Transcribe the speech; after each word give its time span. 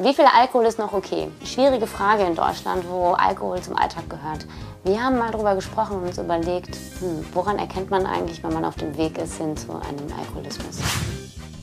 Wie 0.00 0.14
viel 0.14 0.26
Alkohol 0.26 0.64
ist 0.66 0.78
noch 0.78 0.92
okay? 0.92 1.26
Schwierige 1.44 1.88
Frage 1.88 2.22
in 2.22 2.36
Deutschland, 2.36 2.84
wo 2.88 3.14
Alkohol 3.14 3.60
zum 3.60 3.76
Alltag 3.76 4.08
gehört. 4.08 4.46
Wir 4.84 5.02
haben 5.02 5.18
mal 5.18 5.32
darüber 5.32 5.56
gesprochen 5.56 5.96
und 5.96 6.06
uns 6.06 6.18
überlegt, 6.18 6.76
hm, 7.00 7.26
woran 7.32 7.58
erkennt 7.58 7.90
man 7.90 8.06
eigentlich, 8.06 8.40
wenn 8.44 8.52
man 8.52 8.64
auf 8.64 8.76
dem 8.76 8.96
Weg 8.96 9.18
ist 9.18 9.38
hin 9.38 9.56
zu 9.56 9.72
einem 9.72 10.06
Alkoholismus? 10.16 10.78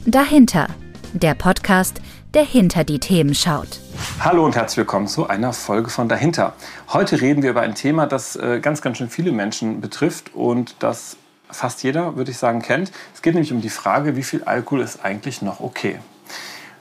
Dahinter, 0.05 0.67
der 1.13 1.33
Podcast, 1.33 2.01
der 2.33 2.43
hinter 2.43 2.83
die 2.83 2.99
Themen 2.99 3.33
schaut. 3.33 3.79
Hallo 4.19 4.43
und 4.43 4.53
herzlich 4.53 4.79
willkommen 4.79 5.07
zu 5.07 5.29
einer 5.29 5.53
Folge 5.53 5.89
von 5.89 6.09
Dahinter. 6.09 6.55
Heute 6.91 7.21
reden 7.21 7.41
wir 7.41 7.51
über 7.51 7.61
ein 7.61 7.73
Thema, 7.73 8.05
das 8.05 8.35
äh, 8.35 8.59
ganz, 8.59 8.81
ganz 8.81 8.97
schön 8.97 9.09
viele 9.09 9.31
Menschen 9.31 9.79
betrifft 9.79 10.35
und 10.35 10.75
das 10.79 11.15
fast 11.49 11.83
jeder, 11.83 12.17
würde 12.17 12.31
ich 12.31 12.37
sagen, 12.37 12.61
kennt. 12.61 12.91
Es 13.13 13.21
geht 13.21 13.33
nämlich 13.33 13.53
um 13.53 13.61
die 13.61 13.69
Frage, 13.69 14.17
wie 14.17 14.23
viel 14.23 14.43
Alkohol 14.43 14.81
ist 14.81 15.05
eigentlich 15.05 15.41
noch 15.41 15.61
okay? 15.61 15.99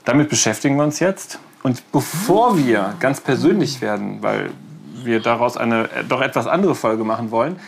Damit 0.04 0.28
beschäftigen 0.28 0.76
wir 0.76 0.84
uns 0.84 0.98
jetzt. 1.00 1.38
Und 1.64 1.90
bevor 1.92 2.58
wir 2.58 2.94
ganz 3.00 3.22
persönlich 3.22 3.80
werden, 3.80 4.22
weil 4.22 4.50
wir 5.02 5.20
daraus 5.20 5.56
eine 5.56 5.90
äh, 5.90 6.04
doch 6.04 6.20
etwas 6.20 6.46
andere 6.46 6.74
Folge 6.74 7.04
machen 7.04 7.30
wollen, 7.30 7.58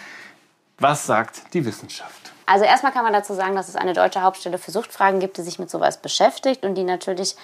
was 0.79 1.07
sagt 1.07 1.55
die 1.55 1.65
Wissenschaft? 1.65 2.33
Also 2.45 2.67
erstmal 2.67 2.93
kann 2.93 3.05
man 3.05 3.15
dazu 3.15 3.33
sagen, 3.33 3.57
dass 3.57 3.71
es 3.71 3.75
eine 3.75 3.95
deutsche 3.95 4.21
Hauptstelle 4.21 4.59
für 4.59 4.71
Suchtfragen 4.71 5.19
gibt, 5.19 5.39
die 5.39 5.43
sich 5.43 5.59
mit 5.59 5.71
sowas 5.71 5.97
beschäftigt 5.97 6.63
und 6.63 6.75
die 6.75 6.85
natürlich 6.85 7.37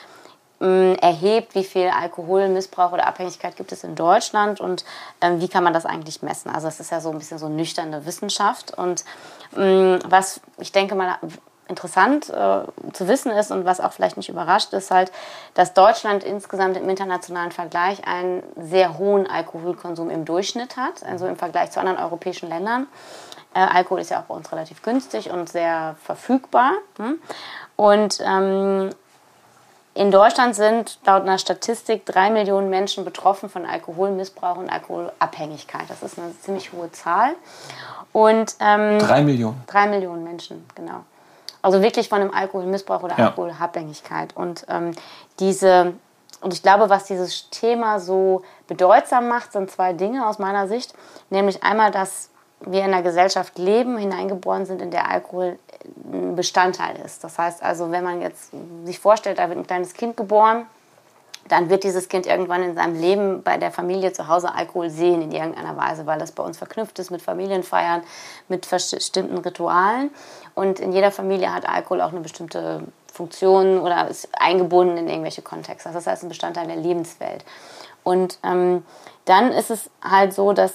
mh, 0.61 0.69
mm, 0.69 0.95
erhebt, 0.97 1.55
wie 1.55 1.65
viel 1.65 1.89
Alkoholmissbrauch 1.89 2.93
oder 2.93 3.07
Abhängigkeit 3.07 3.57
gibt 3.57 3.73
es 3.73 3.83
in 3.83 3.95
Deutschland 3.95 4.61
und 4.61 4.85
ähm, 5.23 5.41
wie 5.41 5.49
kann 5.49 5.65
man 5.65 5.73
das 5.73 5.87
eigentlich 5.87 6.21
messen. 6.21 6.51
Also 6.51 6.69
es 6.69 6.81
ist 6.81 6.93
ja 6.93 7.01
so 7.01 7.11
ein 7.11 7.19
bisschen 7.19 7.39
so 7.39 7.49
nüchterne 7.49 8.05
Wissenschaft 8.05 8.77
und 8.77 9.07
mh, 9.57 9.65
mm, 9.65 9.99
was 10.05 10.43
ich 10.59 10.71
denke 10.71 10.97
mal 10.97 11.17
interessant 11.73 12.29
äh, 12.29 12.63
zu 12.93 13.09
wissen 13.09 13.33
ist 13.33 13.51
und 13.51 13.65
was 13.65 13.81
auch 13.81 13.93
vielleicht 13.93 14.19
nicht 14.19 14.29
überrascht, 14.29 14.73
ist 14.75 14.91
halt, 14.91 15.11
dass 15.55 15.73
Deutschland 15.73 16.23
insgesamt 16.23 16.77
im 16.77 16.89
internationalen 16.89 17.51
Vergleich 17.51 18.07
einen 18.07 18.43
sehr 18.57 18.99
hohen 18.99 19.27
Alkoholkonsum 19.27 20.11
im 20.11 20.25
Durchschnitt 20.27 20.77
hat, 20.77 21.03
also 21.03 21.27
im 21.27 21.37
Vergleich 21.37 21.71
zu 21.71 21.81
anderen 21.81 21.99
europäischen 21.99 22.49
Ländern. 22.49 22.87
Äh, 23.55 23.61
Alkohol 23.61 24.01
ist 24.01 24.11
ja 24.11 24.21
auch 24.21 24.25
bei 24.25 24.35
uns 24.35 24.53
relativ 24.53 24.83
günstig 24.83 25.31
und 25.31 25.49
sehr 25.49 25.97
verfügbar. 26.05 26.73
Hm? 26.99 27.19
Und 27.77 28.21
ähm, 28.25 28.91
in 29.95 30.11
Deutschland 30.11 30.55
sind 30.55 30.99
laut 31.05 31.23
einer 31.23 31.39
Statistik 31.39 32.07
drei 32.07 32.31
Millionen 32.31 32.71
Menschen 32.71 33.05
betroffen 33.05 33.51
von 33.51 33.67
Alkoholmissbrauch 33.67 34.57
und 34.57 34.71
Alkoholabhängigkeit. 34.71 35.85
Das 35.89 36.03
ist 36.03 36.19
eine 36.19 36.39
ziemlich 36.41 36.73
hohe 36.73 36.91
Zahl. 36.93 37.35
Und, 38.13 38.57
ähm, 38.61 38.99
drei 38.99 39.23
Millionen? 39.23 39.63
Drei 39.67 39.87
Millionen 39.87 40.25
Menschen, 40.25 40.67
genau. 40.75 41.05
Also 41.63 41.81
wirklich 41.81 42.09
von 42.09 42.21
einem 42.21 42.33
Alkoholmissbrauch 42.33 43.03
oder 43.03 43.17
ja. 43.17 43.27
Alkoholabhängigkeit. 43.27 44.37
Und 44.37 44.67
ähm, 44.69 44.93
diese, 45.39 45.95
und 46.41 46.53
ich 46.53 46.63
glaube, 46.63 46.91
was 46.91 47.05
dieses 47.05 47.49
Thema 47.51 48.01
so 48.01 48.43
bedeutsam 48.67 49.29
macht, 49.29 49.53
sind 49.53 49.71
zwei 49.71 49.93
Dinge 49.93 50.27
aus 50.27 50.39
meiner 50.39 50.67
Sicht. 50.67 50.95
Nämlich 51.31 51.63
einmal, 51.63 51.93
dass 51.93 52.31
wir 52.61 52.81
in 52.81 52.93
einer 52.93 53.03
Gesellschaft 53.03 53.59
leben, 53.59 53.97
hineingeboren 53.97 54.67
sind, 54.67 54.83
in 54.83 54.91
der 54.91 55.09
Alkohol 55.11 55.59
ein 56.13 56.37
Bestandteil 56.37 56.97
ist. 57.05 57.25
Das 57.25 57.39
heißt 57.39 57.63
also, 57.63 57.91
wenn 57.91 58.05
man 58.05 58.21
jetzt 58.21 58.53
sich 58.85 58.99
vorstellt, 58.99 59.39
da 59.39 59.49
wird 59.49 59.59
ein 59.59 59.67
kleines 59.67 59.95
Kind 59.95 60.17
geboren, 60.17 60.67
dann 61.53 61.69
wird 61.69 61.85
dieses 61.85 62.09
Kind 62.09 62.27
irgendwann 62.27 62.63
in 62.63 62.75
seinem 62.75 62.99
Leben 62.99 63.43
bei 63.43 63.59
der 63.59 63.71
Familie 63.71 64.15
zu 64.15 64.27
Hause 64.27 64.55
Alkohol 64.55 64.89
sehen 64.89 65.21
in 65.21 65.33
irgendeiner 65.33 65.77
Weise, 65.77 66.07
weil 66.07 66.19
das 66.19 66.33
bei 66.33 66.43
uns 66.43 66.57
verknüpft 66.57 66.99
ist 66.99 67.11
mit 67.11 67.21
Familienfeiern, 67.21 68.03
mit 68.49 68.67
bestimmten 68.71 69.37
Ritualen. 69.37 70.09
Und 70.55 70.81
in 70.81 70.93
jeder 70.95 71.11
Familie 71.11 71.53
hat 71.53 71.69
Alkohol 71.69 72.01
auch 72.01 72.11
eine 72.11 72.21
bestimmte 72.21 72.85
Funktion 73.13 73.81
oder 73.81 74.09
ist 74.09 74.31
eingebunden 74.33 74.97
in 74.97 75.09
irgendwelche 75.09 75.43
Kontexte. 75.43 75.91
Das 75.93 76.07
heißt, 76.07 76.23
ein 76.23 76.31
Bestandteil 76.31 76.69
der 76.69 76.77
Lebenswelt. 76.77 77.45
Und 78.03 78.39
ähm, 78.43 78.83
dann 79.27 79.53
ist 79.53 79.71
es 79.71 79.91
halt 80.03 80.33
so, 80.33 80.55
dass 80.55 80.73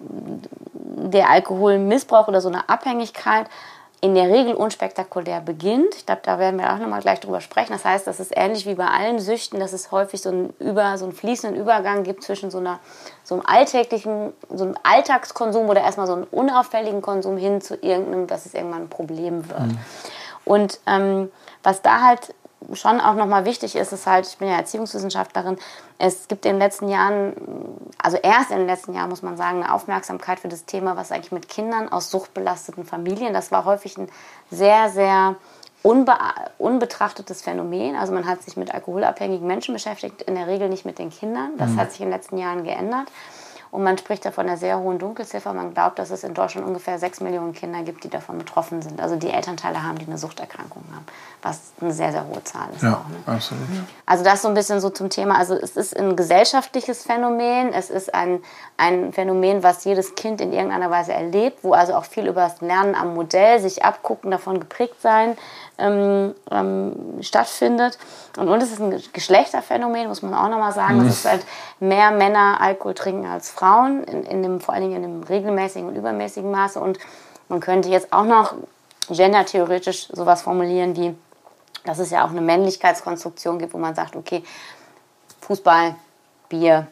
der 0.00 1.30
Alkoholmissbrauch 1.30 2.26
oder 2.26 2.40
so 2.40 2.48
eine 2.48 2.68
Abhängigkeit 2.68 3.46
in 4.00 4.14
der 4.14 4.30
Regel 4.30 4.54
unspektakulär 4.54 5.40
beginnt. 5.40 5.94
Ich 5.96 6.06
glaube, 6.06 6.20
da 6.24 6.38
werden 6.38 6.60
wir 6.60 6.72
auch 6.72 6.78
nochmal 6.78 7.00
gleich 7.00 7.18
drüber 7.18 7.40
sprechen. 7.40 7.72
Das 7.72 7.84
heißt, 7.84 8.06
das 8.06 8.20
ist 8.20 8.32
ähnlich 8.36 8.64
wie 8.64 8.74
bei 8.74 8.86
allen 8.86 9.18
Süchten, 9.18 9.58
dass 9.58 9.72
es 9.72 9.90
häufig 9.90 10.22
so 10.22 10.28
einen, 10.28 10.54
Über, 10.60 10.96
so 10.98 11.04
einen 11.04 11.14
fließenden 11.14 11.60
Übergang 11.60 12.04
gibt 12.04 12.22
zwischen 12.22 12.50
so, 12.50 12.58
einer, 12.58 12.78
so 13.24 13.34
einem 13.34 13.44
alltäglichen, 13.44 14.32
so 14.50 14.64
einem 14.64 14.76
Alltagskonsum 14.84 15.68
oder 15.68 15.80
erstmal 15.80 16.06
so 16.06 16.12
einem 16.12 16.26
unauffälligen 16.30 17.02
Konsum 17.02 17.36
hin 17.36 17.60
zu 17.60 17.74
irgendeinem, 17.74 18.28
dass 18.28 18.46
es 18.46 18.54
irgendwann 18.54 18.82
ein 18.82 18.88
Problem 18.88 19.48
wird. 19.48 19.66
Mhm. 19.66 19.78
Und 20.44 20.80
ähm, 20.86 21.32
was 21.64 21.82
da 21.82 22.02
halt 22.02 22.34
schon 22.72 23.00
auch 23.00 23.14
nochmal 23.14 23.44
wichtig 23.44 23.76
ist, 23.76 23.92
ist 23.92 24.06
halt, 24.06 24.26
ich 24.26 24.38
bin 24.38 24.48
ja 24.48 24.56
Erziehungswissenschaftlerin, 24.56 25.56
es 25.98 26.28
gibt 26.28 26.44
in 26.44 26.52
den 26.52 26.58
letzten 26.58 26.88
Jahren, 26.88 27.34
also 28.02 28.16
erst 28.18 28.50
in 28.50 28.58
den 28.58 28.66
letzten 28.66 28.94
Jahren 28.94 29.08
muss 29.08 29.22
man 29.22 29.36
sagen, 29.36 29.62
eine 29.62 29.72
Aufmerksamkeit 29.72 30.40
für 30.40 30.48
das 30.48 30.64
Thema, 30.64 30.96
was 30.96 31.12
eigentlich 31.12 31.32
mit 31.32 31.48
Kindern 31.48 31.88
aus 31.88 32.10
suchtbelasteten 32.10 32.84
Familien, 32.84 33.32
das 33.32 33.50
war 33.52 33.64
häufig 33.64 33.96
ein 33.98 34.08
sehr, 34.50 34.90
sehr 34.90 35.36
unbe 35.82 36.12
unbetrachtetes 36.58 37.42
Phänomen. 37.42 37.94
Also 37.96 38.12
man 38.12 38.26
hat 38.26 38.42
sich 38.42 38.56
mit 38.56 38.74
alkoholabhängigen 38.74 39.46
Menschen 39.46 39.74
beschäftigt, 39.74 40.22
in 40.22 40.34
der 40.34 40.46
Regel 40.46 40.68
nicht 40.68 40.84
mit 40.84 40.98
den 40.98 41.10
Kindern. 41.10 41.52
Das 41.56 41.70
mhm. 41.70 41.76
hat 41.80 41.92
sich 41.92 42.00
in 42.00 42.06
den 42.06 42.12
letzten 42.12 42.38
Jahren 42.38 42.64
geändert. 42.64 43.06
Und 43.70 43.82
man 43.82 43.98
spricht 43.98 44.24
da 44.24 44.30
von 44.30 44.46
einer 44.46 44.56
sehr 44.56 44.78
hohen 44.78 44.98
Dunkelziffer. 44.98 45.52
Man 45.52 45.74
glaubt, 45.74 45.98
dass 45.98 46.10
es 46.10 46.24
in 46.24 46.34
Deutschland 46.34 46.66
ungefähr 46.66 46.98
sechs 46.98 47.20
Millionen 47.20 47.52
Kinder 47.52 47.82
gibt, 47.82 48.04
die 48.04 48.08
davon 48.08 48.38
betroffen 48.38 48.82
sind. 48.82 49.00
Also 49.00 49.16
die 49.16 49.30
Elternteile 49.30 49.82
haben, 49.82 49.98
die 49.98 50.06
eine 50.06 50.18
Suchterkrankung 50.18 50.82
haben. 50.94 51.04
Was 51.42 51.72
eine 51.80 51.92
sehr, 51.92 52.12
sehr 52.12 52.26
hohe 52.26 52.42
Zahl 52.44 52.68
ist. 52.74 52.82
Ja, 52.82 52.94
auch, 52.94 53.08
ne? 53.08 53.16
absolut. 53.26 53.66
Also 54.06 54.24
das 54.24 54.42
so 54.42 54.48
ein 54.48 54.54
bisschen 54.54 54.80
so 54.80 54.90
zum 54.90 55.10
Thema. 55.10 55.36
Also 55.36 55.54
es 55.54 55.76
ist 55.76 55.96
ein 55.96 56.16
gesellschaftliches 56.16 57.02
Phänomen. 57.02 57.72
Es 57.72 57.90
ist 57.90 58.14
ein, 58.14 58.42
ein 58.76 59.12
Phänomen, 59.12 59.62
was 59.62 59.84
jedes 59.84 60.14
Kind 60.14 60.40
in 60.40 60.52
irgendeiner 60.52 60.90
Weise 60.90 61.12
erlebt, 61.12 61.58
wo 61.62 61.72
also 61.72 61.94
auch 61.94 62.04
viel 62.04 62.26
über 62.26 62.40
das 62.42 62.60
Lernen 62.60 62.94
am 62.94 63.14
Modell, 63.14 63.60
sich 63.60 63.84
abgucken, 63.84 64.30
davon 64.30 64.60
geprägt 64.60 65.00
sein, 65.00 65.36
ähm, 65.78 66.34
ähm, 66.50 67.18
stattfindet. 67.20 67.98
Und, 68.36 68.48
und 68.48 68.62
es 68.62 68.72
ist 68.72 68.80
ein 68.80 69.02
Geschlechterphänomen, 69.12 70.08
muss 70.08 70.22
man 70.22 70.34
auch 70.34 70.48
nochmal 70.48 70.72
sagen. 70.72 71.00
Mhm. 71.00 71.08
Es 71.08 71.20
ist 71.20 71.28
halt 71.28 71.44
mehr 71.80 72.10
Männer 72.10 72.60
Alkohol 72.60 72.94
trinken 72.94 73.26
als 73.26 73.50
Frauen, 73.50 74.04
in, 74.04 74.24
in 74.24 74.42
dem, 74.42 74.60
vor 74.60 74.74
allen 74.74 74.84
Dingen 74.84 74.96
in 74.96 75.04
einem 75.04 75.22
regelmäßigen 75.22 75.88
und 75.88 75.96
übermäßigen 75.96 76.50
Maße. 76.50 76.80
Und 76.80 76.98
man 77.48 77.60
könnte 77.60 77.88
jetzt 77.88 78.12
auch 78.12 78.24
noch 78.24 78.54
gendertheoretisch 79.08 80.08
sowas 80.08 80.42
formulieren 80.42 80.96
wie, 80.96 81.14
dass 81.84 81.98
es 81.98 82.10
ja 82.10 82.24
auch 82.24 82.30
eine 82.30 82.40
Männlichkeitskonstruktion 82.42 83.58
gibt, 83.58 83.72
wo 83.72 83.78
man 83.78 83.94
sagt, 83.94 84.16
okay, 84.16 84.42
Fußball, 85.40 85.94
Bier, 86.48 86.88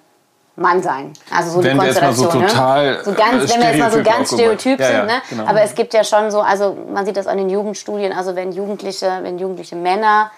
Mann 0.57 0.83
sein. 0.83 1.13
Also 1.31 1.51
so 1.51 1.65
wenn 1.65 1.79
die 1.79 1.85
Konstellation. 1.85 2.31
So 2.31 2.39
ne? 2.39 2.47
total 2.47 3.05
so 3.05 3.13
ganz, 3.13 3.53
wenn 3.53 3.61
wir 3.61 3.69
jetzt 3.69 3.79
mal 3.79 3.93
so 3.93 4.03
ganz 4.03 4.33
stereotyp 4.33 4.81
ja, 4.81 4.87
sind, 4.87 4.97
ja, 4.97 5.05
ne? 5.05 5.23
Genau. 5.29 5.47
Aber 5.47 5.61
es 5.61 5.75
gibt 5.75 5.93
ja 5.93 6.03
schon 6.03 6.31
so, 6.31 6.41
also 6.41 6.77
man 6.93 7.05
sieht 7.05 7.17
das 7.17 7.27
an 7.27 7.37
den 7.37 7.51
Jugendstudien, 7.51 8.13
also 8.13 8.35
wenn 8.35 8.53
Jugendliche, 8.53 9.19
wenn 9.23 9.39
jugendliche 9.39 9.77
Männer 9.77 10.31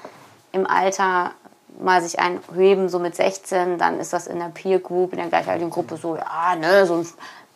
im 0.53 0.67
Alter 0.67 1.33
mal 1.81 2.03
sich 2.03 2.19
einheben, 2.19 2.89
so 2.89 2.99
mit 2.99 3.15
16, 3.15 3.78
dann 3.78 4.01
ist 4.01 4.12
das 4.12 4.27
in 4.27 4.41
der 4.41 4.47
Peer 4.47 4.81
Group, 4.81 5.12
in 5.12 5.19
der 5.19 5.28
gleichaltrigen 5.28 5.71
Gruppe 5.71 5.97
so, 5.97 6.17
ja, 6.17 6.57
ne, 6.57 6.84
so 6.87 6.95
ein 6.95 7.07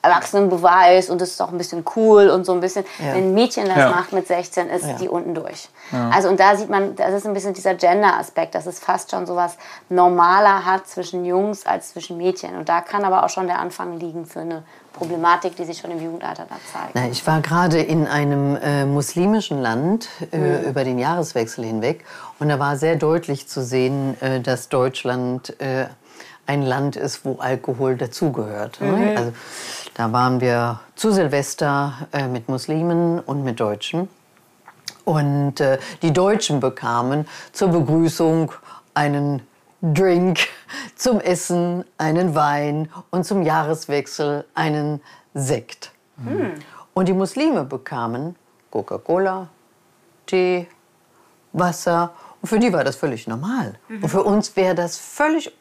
Erwachsenenbeweis 0.03 1.11
und 1.11 1.21
das 1.21 1.31
ist 1.31 1.41
auch 1.41 1.53
ein 1.53 1.59
bisschen 1.59 1.85
cool 1.95 2.29
und 2.29 2.45
so 2.45 2.53
ein 2.53 2.61
bisschen. 2.61 2.85
Ja. 2.99 3.15
Wenn 3.15 3.29
ein 3.29 3.35
Mädchen 3.35 3.67
das 3.67 3.77
ja. 3.77 3.91
macht 3.91 4.13
mit 4.13 4.27
16, 4.27 4.69
ist 4.69 4.85
ja. 4.85 4.93
die 4.95 5.09
unten 5.09 5.35
durch. 5.35 5.69
Also 6.11 6.29
und 6.29 6.41
da 6.41 6.57
sieht 6.57 6.71
man, 6.71 6.97
das 6.97 7.13
ist 7.13 7.27
ein 7.27 7.35
bisschen 7.35 7.53
dieser 7.53 7.75
Gender-Aspekt, 7.75 8.55
dass 8.55 8.67
es 8.67 8.79
fast 8.79 9.11
schon 9.11 9.27
so 9.27 9.37
was 9.37 9.57
normaler 9.89 10.65
hat 10.65 10.89
zwischen 10.89 11.25
Jungs 11.25 11.67
als 11.67 11.91
zwischen 11.91 12.17
Mädchen. 12.17 12.57
Und 12.57 12.69
da 12.69 12.81
kann 12.81 13.05
aber 13.05 13.25
auch 13.25 13.29
schon 13.29 13.47
der 13.47 13.59
Anfang 13.59 13.99
liegen 13.99 14.27
für 14.27 14.41
eine 14.41 14.63
Problematik, 14.93 15.57
die 15.57 15.65
sich 15.65 15.79
schon 15.79 15.91
im 15.91 16.03
Jugendalter 16.03 16.47
da 16.49 16.57
zeigt. 16.73 16.95
Na, 16.95 17.09
ich 17.09 17.27
war 17.27 17.41
gerade 17.41 17.81
in 17.81 18.07
einem 18.07 18.57
äh, 18.57 18.85
muslimischen 18.85 19.61
Land 19.61 20.09
äh, 20.33 20.37
mhm. 20.37 20.65
über 20.69 20.85
den 20.85 20.99
Jahreswechsel 20.99 21.65
hinweg 21.65 22.05
und 22.39 22.49
da 22.49 22.59
war 22.59 22.77
sehr 22.77 22.97
deutlich 22.97 23.49
zu 23.49 23.63
sehen, 23.63 24.21
äh, 24.21 24.41
dass 24.41 24.69
Deutschland 24.69 25.59
äh, 25.61 25.87
ein 26.47 26.63
Land 26.63 26.97
ist, 26.97 27.25
wo 27.25 27.37
Alkohol 27.39 27.97
dazugehört. 27.97 28.81
Ne? 28.81 28.93
Mhm. 28.93 29.17
Also, 29.17 29.33
da 29.95 30.13
waren 30.13 30.41
wir 30.41 30.81
zu 30.97 31.13
Silvester 31.13 32.09
äh, 32.13 32.27
mit 32.27 32.49
Muslimen 32.49 33.21
und 33.21 33.45
mit 33.45 33.61
Deutschen. 33.61 34.09
Und 35.05 35.61
äh, 35.61 35.79
die 36.03 36.13
Deutschen 36.13 36.61
bekamen 36.61 37.27
zur 37.53 37.69
Begrüßung 37.69 38.53
einen 38.95 39.43
Drink, 39.83 40.39
zum 40.95 41.21
Essen 41.21 41.85
einen 41.99 42.35
Wein 42.35 42.89
und 43.11 43.25
zum 43.25 43.43
Jahreswechsel 43.43 44.45
einen 44.55 45.01
Sekt. 45.35 45.91
Mhm. 46.19 46.53
Und 46.95 47.09
die 47.09 47.13
Muslime 47.13 47.65
bekamen 47.65 48.37
Coca-Cola, 48.71 49.49
Tee, 50.27 50.69
Wasser. 51.53 52.13
Und 52.41 52.49
für 52.49 52.59
die 52.59 52.73
war 52.73 52.85
das 52.85 52.97
völlig 52.97 53.27
normal. 53.27 53.75
Mhm. 53.89 54.05
Und 54.05 54.09
für 54.09 54.23
uns 54.23 54.55
wäre 54.57 54.75
das 54.75 54.99
völlig 54.99 55.53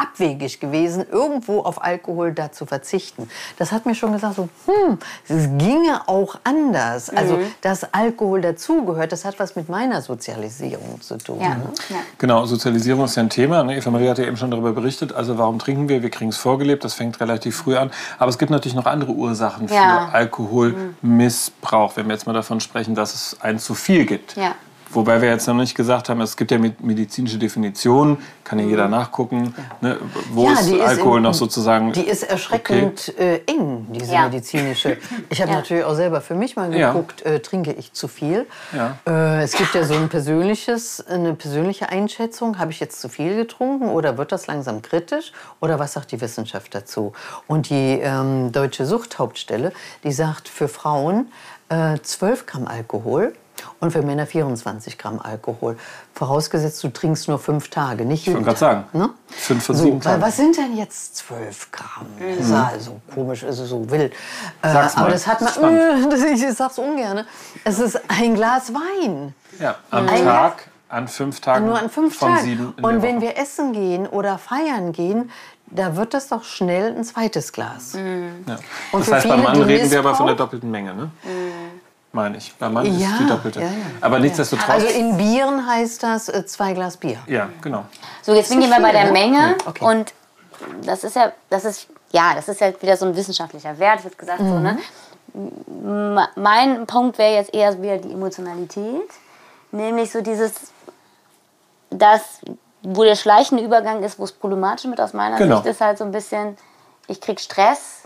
abwegig 0.00 0.60
gewesen, 0.60 1.04
irgendwo 1.10 1.60
auf 1.60 1.82
Alkohol 1.82 2.32
da 2.32 2.52
zu 2.52 2.66
verzichten. 2.66 3.28
Das 3.58 3.72
hat 3.72 3.86
mir 3.86 3.94
schon 3.94 4.12
gesagt, 4.12 4.36
so, 4.36 4.48
hm, 4.66 4.98
es 5.28 5.48
ginge 5.58 6.02
auch 6.06 6.36
anders. 6.44 7.10
Also, 7.10 7.38
dass 7.60 7.92
Alkohol 7.92 8.40
dazugehört, 8.40 9.12
das 9.12 9.24
hat 9.24 9.38
was 9.38 9.56
mit 9.56 9.68
meiner 9.68 10.00
Sozialisierung 10.02 11.00
zu 11.00 11.18
tun. 11.18 11.40
Ja. 11.40 11.50
Ne? 11.50 11.64
Ja. 11.88 11.96
Genau, 12.18 12.46
Sozialisierung 12.46 13.04
ist 13.04 13.16
ja 13.16 13.22
ein 13.22 13.30
Thema. 13.30 13.62
Ne? 13.62 13.76
Eva 13.76 13.90
Maria 13.90 14.10
hat 14.10 14.18
ja 14.18 14.24
eben 14.24 14.36
schon 14.36 14.50
darüber 14.50 14.72
berichtet. 14.72 15.12
Also 15.12 15.38
warum 15.38 15.58
trinken 15.58 15.88
wir? 15.88 16.02
Wir 16.02 16.10
kriegen 16.10 16.30
es 16.30 16.36
vorgelebt. 16.36 16.84
Das 16.84 16.94
fängt 16.94 17.20
relativ 17.20 17.56
früh 17.56 17.76
an. 17.76 17.90
Aber 18.18 18.30
es 18.30 18.38
gibt 18.38 18.50
natürlich 18.50 18.74
noch 18.74 18.86
andere 18.86 19.12
Ursachen 19.12 19.68
für 19.68 19.74
Ja. 19.74 20.08
Alkoholmissbrauch, 20.12 21.96
wenn 21.96 22.06
wir 22.06 22.14
jetzt 22.14 22.26
mal 22.26 22.32
davon 22.32 22.60
sprechen, 22.60 22.94
dass 22.94 23.14
es 23.14 23.36
ein 23.40 23.58
zu 23.58 23.74
viel 23.74 24.06
gibt. 24.06 24.36
Wobei 24.92 25.22
wir 25.22 25.28
jetzt 25.28 25.46
noch 25.46 25.54
nicht 25.54 25.74
gesagt 25.76 26.08
haben, 26.08 26.20
es 26.20 26.36
gibt 26.36 26.50
ja 26.50 26.58
med- 26.58 26.80
medizinische 26.82 27.38
Definitionen, 27.38 28.18
kann 28.42 28.58
ja 28.58 28.64
jeder 28.66 28.88
nachgucken, 28.88 29.54
ne? 29.80 29.98
wo 30.32 30.46
Ja, 30.46 30.52
ist 30.58 30.72
Alkohol 30.80 31.18
im- 31.18 31.22
noch 31.22 31.34
sozusagen. 31.34 31.92
Die 31.92 32.00
ist 32.08 32.24
erschreckend 32.24 33.16
äh, 33.18 33.40
eng, 33.46 33.86
diese 33.90 34.12
Ja. 34.14 34.24
medizinische. 34.28 34.96
Ich 35.28 35.40
habe 35.42 35.52
Ja. 35.52 35.58
natürlich 35.58 35.84
auch 35.84 35.94
selber 35.94 36.20
für 36.20 36.34
mich 36.34 36.56
mal 36.56 36.74
Ja. 36.74 36.92
geguckt, 36.92 37.22
äh, 37.22 37.38
trinke 37.40 37.72
ich 37.72 37.92
zu 37.92 38.08
viel. 38.08 38.46
Ja. 38.74 38.98
Äh, 39.06 39.42
es 39.44 39.52
gibt 39.52 39.74
ja 39.74 39.84
so 39.84 39.94
ein 39.94 40.08
persönliches, 40.08 41.06
eine 41.06 41.34
persönliche 41.34 41.88
Einschätzung. 41.90 42.58
Habe 42.58 42.72
ich 42.72 42.80
jetzt 42.80 43.00
zu 43.00 43.08
viel 43.08 43.36
getrunken 43.36 43.88
oder 43.88 44.18
wird 44.18 44.32
das 44.32 44.48
langsam 44.48 44.82
kritisch? 44.82 45.32
Oder 45.60 45.78
was 45.78 45.92
sagt 45.92 46.10
die 46.10 46.20
Wissenschaft 46.20 46.74
dazu? 46.74 47.12
Und 47.46 47.70
die 47.70 48.00
ähm, 48.02 48.50
Deutsche 48.50 48.86
Suchthauptstelle, 48.86 49.72
die 50.02 50.12
sagt 50.12 50.48
für 50.48 50.66
Frauen 50.66 51.30
äh, 51.68 51.96
12 52.02 52.46
Gramm 52.46 52.66
Alkohol. 52.66 53.34
Und 53.80 53.92
für 53.92 54.02
Männer 54.02 54.26
24 54.26 54.98
Gramm 54.98 55.18
Alkohol. 55.20 55.76
Vorausgesetzt, 56.14 56.82
du 56.84 56.88
trinkst 56.88 57.28
nur 57.28 57.38
fünf 57.38 57.68
Tage, 57.70 58.04
nicht 58.04 58.20
Ich 58.20 58.26
jeden 58.26 58.36
wollte 58.46 58.58
gerade 58.58 58.58
sagen, 58.58 58.84
Ne? 58.92 59.10
fünf 59.28 59.64
von 59.64 59.76
so, 59.76 59.84
sieben 59.84 60.00
Tagen. 60.00 60.20
Was 60.22 60.36
sind 60.36 60.56
denn 60.56 60.76
jetzt 60.76 61.16
12 61.16 61.70
Gramm? 61.72 62.06
Das 62.18 62.46
ist 62.46 62.52
also 62.52 63.00
komisch, 63.14 63.42
ist 63.42 63.56
so 63.58 63.90
wild. 63.90 64.12
Äh, 64.62 64.72
Sag's 64.72 64.96
mal, 64.96 65.02
aber 65.02 65.12
das 65.12 65.26
hat 65.26 65.40
man, 65.60 66.12
ich 66.34 66.46
sag's 66.56 66.78
ungern. 66.78 67.24
Es 67.64 67.78
ist 67.78 68.00
ein 68.08 68.34
Glas 68.34 68.72
Wein. 68.74 69.34
Ja, 69.58 69.76
am 69.90 70.08
Ein- 70.08 70.24
Tag, 70.24 70.68
an 70.88 71.06
fünf 71.08 71.40
Tagen 71.40 71.66
Nur 71.66 71.78
an 71.78 71.88
fünf 71.88 72.16
von 72.18 72.30
Tagen. 72.34 72.44
sieben 72.44 72.74
Und 72.82 73.02
wenn 73.02 73.16
Woche. 73.16 73.22
wir 73.26 73.38
essen 73.38 73.72
gehen 73.72 74.06
oder 74.06 74.38
feiern 74.38 74.92
gehen, 74.92 75.30
da 75.72 75.94
wird 75.94 76.14
das 76.14 76.26
doch 76.26 76.42
schnell 76.42 76.96
ein 76.96 77.04
zweites 77.04 77.52
Glas. 77.52 77.92
Ja. 77.92 78.00
Und 78.90 79.00
Das 79.02 79.06
für 79.08 79.14
heißt, 79.14 79.28
beim 79.28 79.42
Mann 79.44 79.62
reden 79.62 79.88
wir 79.88 80.00
aber 80.00 80.16
von 80.16 80.26
der 80.26 80.34
doppelten 80.34 80.68
Menge, 80.68 80.92
ne? 80.94 81.10
Meine 82.12 82.38
ich. 82.38 82.52
Beim 82.56 82.72
Mann 82.72 82.86
Ja, 82.98 83.10
ist 83.12 83.20
die 83.20 83.26
doppelte. 83.26 83.60
ja, 83.60 83.66
ja. 83.66 83.72
Aber 84.00 84.18
nichtsdestotrotz. 84.18 84.68
Also 84.68 84.86
in 84.88 85.16
Bieren 85.16 85.64
heißt 85.66 86.02
das 86.02 86.28
äh, 86.28 86.44
zwei 86.44 86.72
Glas 86.72 86.96
Bier. 86.96 87.18
ja, 87.26 87.48
genau. 87.62 87.84
So, 88.22 88.34
jetzt 88.34 88.48
sind 88.48 88.60
wir 88.60 88.68
bei 88.80 88.92
der? 88.92 89.12
Menge. 89.12 89.56
Okay. 89.66 89.84
Und 89.84 90.12
das 90.84 91.04
ist 91.04 91.14
ja, 91.16 91.32
das 91.50 91.64
ist, 91.64 91.86
ja, 92.10 92.34
das 92.34 92.48
ist 92.48 92.60
ja 92.60 92.72
wieder 92.82 92.96
so 92.96 93.06
ein 93.06 93.14
wissenschaftlicher 93.16 93.78
Wert, 93.78 94.02
wird 94.04 94.18
gesagt. 94.18 94.40
So, 94.40 94.58
ne? 94.58 94.78
M- 95.34 96.20
Mein 96.34 96.86
Punkt 96.86 97.16
wäre 97.18 97.34
jetzt 97.34 97.54
eher 97.54 97.80
wieder 97.80 97.98
die 97.98 98.12
Emotionalität. 98.12 99.08
Nämlich 99.72 100.10
so 100.10 100.20
dieses, 100.20 100.52
das, 101.90 102.22
wo 102.82 103.04
der 103.04 103.14
schleichende 103.14 103.62
Übergang 103.62 104.02
ist, 104.02 104.18
wo 104.18 104.24
es 104.24 104.32
problematisch 104.32 104.86
mit 104.86 105.00
aus 105.00 105.12
meiner 105.12 105.36
Genau. 105.38 105.56
Sicht 105.58 105.66
ist 105.66 105.80
halt 105.80 105.96
so 105.98 106.04
ein 106.04 106.10
bisschen, 106.12 106.56
ich 107.06 107.20
krieg 107.20 107.38
Stress, 107.38 108.02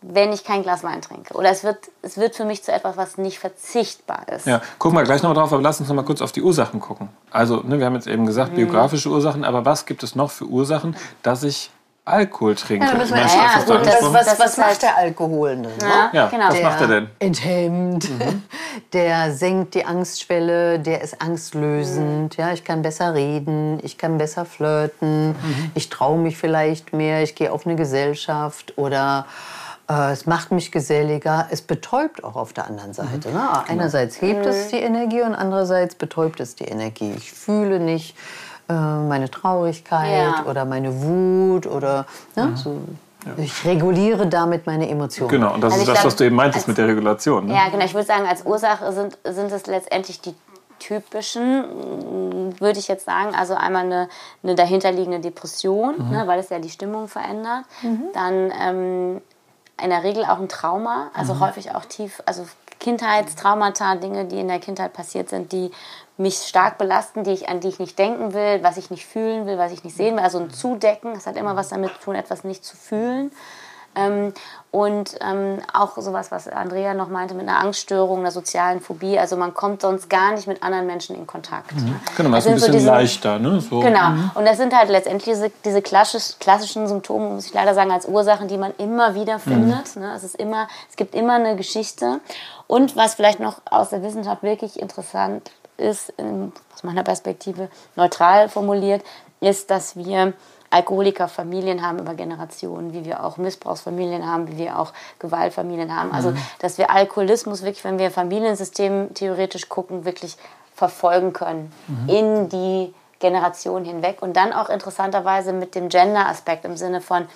wenn 0.00 0.32
ich 0.32 0.44
kein 0.44 0.62
Glas 0.62 0.84
Wein 0.84 1.02
trinke. 1.02 1.34
Oder 1.34 1.50
es 1.50 1.64
wird, 1.64 1.78
es 2.02 2.16
wird 2.18 2.36
für 2.36 2.44
mich 2.44 2.62
zu 2.62 2.72
etwas, 2.72 2.96
was 2.96 3.18
nicht 3.18 3.38
verzichtbar 3.40 4.22
ist. 4.34 4.46
Ja, 4.46 4.60
gucken 4.78 4.96
wir 4.98 5.04
gleich 5.04 5.22
noch 5.22 5.30
mal 5.30 5.40
drauf, 5.40 5.52
aber 5.52 5.62
lass 5.62 5.80
uns 5.80 5.88
noch 5.88 5.96
mal 5.96 6.04
kurz 6.04 6.22
auf 6.22 6.30
die 6.32 6.42
Ursachen 6.42 6.78
gucken. 6.80 7.08
Also, 7.30 7.62
ne, 7.64 7.78
wir 7.78 7.86
haben 7.86 7.94
jetzt 7.94 8.06
eben 8.06 8.24
gesagt, 8.26 8.54
biografische 8.54 9.08
Ursachen, 9.08 9.44
aber 9.44 9.64
was 9.64 9.86
gibt 9.86 10.02
es 10.02 10.14
noch 10.14 10.30
für 10.30 10.44
Ursachen, 10.44 10.96
dass 11.22 11.42
ich 11.42 11.70
Alkohol 12.04 12.54
trinke? 12.54 12.86
Ja, 12.86 12.92
da 12.92 12.98
müssen 12.98 13.14
wir 13.14 13.20
ja, 13.20 13.26
gut, 13.26 13.68
das- 13.68 13.70
angesprochen? 13.76 14.14
was, 14.14 14.26
das 14.26 14.38
was 14.38 14.50
ist 14.52 14.56
macht 14.58 14.68
halt- 14.68 14.82
der 14.82 14.96
Alkohol 14.98 15.50
denn? 15.56 15.60
ne? 15.62 15.68
Ja, 15.82 16.10
Ja, 16.12 16.26
genau. 16.28 16.48
was 16.48 16.62
macht 16.62 16.80
er 16.80 16.86
denn? 16.86 17.10
Enthemmt, 17.18 18.08
der 18.92 19.32
senkt 19.34 19.74
die 19.74 19.84
Angstschwelle, 19.84 20.78
der 20.78 21.02
ist 21.02 21.20
angstlösend. 21.20 22.36
Ja, 22.36 22.52
ich 22.52 22.64
kann 22.64 22.82
besser 22.82 23.14
reden, 23.14 23.78
ich 23.82 23.98
kann 23.98 24.16
besser 24.16 24.44
flirten, 24.44 25.34
ich 25.74 25.90
traue 25.90 26.18
mich 26.18 26.38
vielleicht 26.38 26.92
mehr, 26.92 27.22
ich 27.22 27.34
gehe 27.34 27.52
auf 27.52 27.66
eine 27.66 27.76
Gesellschaft 27.76 28.72
oder 28.78 29.26
es 29.88 30.26
macht 30.26 30.52
mich 30.52 30.70
geselliger. 30.70 31.46
Es 31.50 31.62
betäubt 31.62 32.22
auch 32.22 32.36
auf 32.36 32.52
der 32.52 32.66
anderen 32.66 32.92
Seite. 32.92 33.30
Ne? 33.30 33.40
Einerseits 33.68 34.20
hebt 34.20 34.44
es 34.46 34.68
die 34.68 34.76
Energie 34.76 35.22
und 35.22 35.34
andererseits 35.34 35.94
betäubt 35.94 36.40
es 36.40 36.54
die 36.56 36.64
Energie. 36.64 37.14
Ich 37.16 37.32
fühle 37.32 37.80
nicht 37.80 38.14
äh, 38.68 38.72
meine 38.74 39.30
Traurigkeit 39.30 40.34
Ja. 40.36 40.44
oder 40.44 40.66
meine 40.66 41.02
Wut 41.02 41.66
oder 41.66 42.04
ne? 42.36 42.52
so. 42.54 42.78
Ich 43.38 43.64
reguliere 43.64 44.26
damit 44.26 44.66
meine 44.66 44.88
Emotionen. 44.88 45.30
Genau, 45.30 45.54
und 45.54 45.60
das 45.62 45.72
Also 45.72 45.82
ist 45.84 45.88
das, 45.88 45.94
glaub, 46.00 46.06
was 46.06 46.16
du 46.16 46.24
eben 46.24 46.36
meintest 46.36 46.64
als- 46.64 46.68
mit 46.68 46.78
der 46.78 46.86
Regulation. 46.88 47.46
Ne? 47.46 47.54
Ja, 47.54 47.68
genau. 47.70 47.84
Ich 47.84 47.94
würde 47.94 48.06
sagen, 48.06 48.26
als 48.26 48.44
Ursache 48.44 48.92
sind, 48.92 49.18
sind 49.24 49.50
es 49.50 49.66
letztendlich 49.66 50.20
die 50.20 50.34
typischen, 50.78 52.54
würde 52.60 52.78
ich 52.78 52.88
jetzt 52.88 53.04
sagen. 53.06 53.34
Also 53.34 53.54
einmal 53.54 53.84
eine, 53.84 54.08
eine 54.42 54.54
dahinterliegende 54.54 55.20
Depression, 55.20 56.10
ne, 56.10 56.22
weil 56.26 56.38
es 56.38 56.48
ja 56.50 56.58
die 56.58 56.70
Stimmung 56.70 57.08
verändert. 57.08 57.64
Dann 58.14 58.52
ähm, 58.58 59.20
in 59.82 59.90
der 59.90 60.02
Regel 60.02 60.24
auch 60.24 60.38
ein 60.38 60.48
Trauma, 60.48 61.10
also 61.14 61.40
häufig 61.40 61.74
auch 61.74 61.84
tief, 61.84 62.22
also 62.26 62.46
Kindheitstraumata, 62.80 63.96
Dinge, 63.96 64.24
die 64.24 64.40
in 64.40 64.48
der 64.48 64.60
Kindheit 64.60 64.92
passiert 64.92 65.28
sind, 65.28 65.52
die 65.52 65.70
mich 66.16 66.36
stark 66.36 66.78
belasten, 66.78 67.24
die 67.24 67.30
ich, 67.30 67.48
an 67.48 67.60
die 67.60 67.68
ich 67.68 67.78
nicht 67.78 67.98
denken 67.98 68.34
will, 68.34 68.62
was 68.62 68.76
ich 68.76 68.90
nicht 68.90 69.06
fühlen 69.06 69.46
will, 69.46 69.58
was 69.58 69.72
ich 69.72 69.84
nicht 69.84 69.96
sehen 69.96 70.16
will. 70.16 70.22
Also 70.22 70.38
ein 70.38 70.50
Zudecken, 70.50 71.14
das 71.14 71.26
hat 71.26 71.36
immer 71.36 71.56
was 71.56 71.68
damit 71.68 71.92
zu 71.94 72.00
tun, 72.00 72.14
etwas 72.14 72.44
nicht 72.44 72.64
zu 72.64 72.76
fühlen. 72.76 73.30
Ähm, 73.98 74.32
und 74.70 75.14
ähm, 75.22 75.60
auch 75.72 75.96
sowas, 75.96 76.30
was 76.30 76.46
Andrea 76.46 76.92
noch 76.92 77.08
meinte, 77.08 77.34
mit 77.34 77.48
einer 77.48 77.58
Angststörung, 77.58 78.20
einer 78.20 78.30
sozialen 78.30 78.80
Phobie. 78.82 79.18
Also 79.18 79.36
man 79.36 79.54
kommt 79.54 79.80
sonst 79.80 80.10
gar 80.10 80.32
nicht 80.32 80.46
mit 80.46 80.62
anderen 80.62 80.86
Menschen 80.86 81.16
in 81.16 81.26
Kontakt. 81.26 81.70
Genau, 82.16 82.30
Das 82.30 82.44
ist 82.44 82.52
ein 82.52 82.58
sind 82.58 82.58
so 82.60 82.66
bisschen 82.66 82.72
diese- 82.74 82.86
leichter. 82.90 83.38
Ne? 83.38 83.60
So. 83.62 83.80
Genau. 83.80 84.10
Und 84.34 84.44
das 84.46 84.58
sind 84.58 84.76
halt 84.76 84.90
letztendlich 84.90 85.34
diese, 85.34 85.50
diese 85.64 85.80
klassisch, 85.80 86.38
klassischen 86.38 86.86
Symptome, 86.86 87.30
muss 87.30 87.46
ich 87.46 87.54
leider 87.54 87.74
sagen, 87.74 87.90
als 87.90 88.06
Ursachen, 88.06 88.46
die 88.46 88.58
man 88.58 88.72
immer 88.76 89.14
wieder 89.14 89.38
findet. 89.38 89.96
Ne? 89.96 90.12
Es, 90.14 90.22
ist 90.22 90.36
immer, 90.36 90.68
es 90.90 90.96
gibt 90.96 91.14
immer 91.14 91.34
eine 91.36 91.56
Geschichte. 91.56 92.20
Und 92.66 92.94
was 92.94 93.14
vielleicht 93.14 93.40
noch 93.40 93.62
aus 93.70 93.88
der 93.88 94.02
Wissenschaft 94.02 94.42
wirklich 94.42 94.78
interessant 94.78 95.50
ist, 95.78 96.10
in, 96.18 96.52
aus 96.74 96.82
meiner 96.84 97.04
Perspektive 97.04 97.70
neutral 97.96 98.50
formuliert, 98.50 99.02
ist, 99.40 99.70
dass 99.70 99.96
wir 99.96 100.34
Alkoholikerfamilien 100.70 101.82
haben 101.82 101.98
über 101.98 102.14
Generationen, 102.14 102.92
wie 102.92 103.04
wir 103.04 103.24
auch 103.24 103.36
Missbrauchsfamilien 103.36 104.26
haben, 104.26 104.48
wie 104.48 104.58
wir 104.58 104.78
auch 104.78 104.92
Gewaltfamilien 105.18 105.94
haben. 105.94 106.12
Also, 106.12 106.34
dass 106.58 106.78
wir 106.78 106.90
Alkoholismus 106.90 107.62
wirklich, 107.62 107.84
wenn 107.84 107.98
wir 107.98 108.10
Familiensystem 108.10 109.14
theoretisch 109.14 109.68
gucken, 109.68 110.04
wirklich 110.04 110.36
verfolgen 110.74 111.32
können 111.32 111.72
in 112.06 112.48
die 112.48 112.94
Generation 113.18 113.84
hinweg. 113.84 114.18
Und 114.20 114.36
dann 114.36 114.52
auch 114.52 114.68
interessanterweise 114.68 115.52
mit 115.52 115.74
dem 115.74 115.88
Gender-Aspekt 115.88 116.64
im 116.64 116.76
Sinne 116.76 117.00
von 117.00 117.26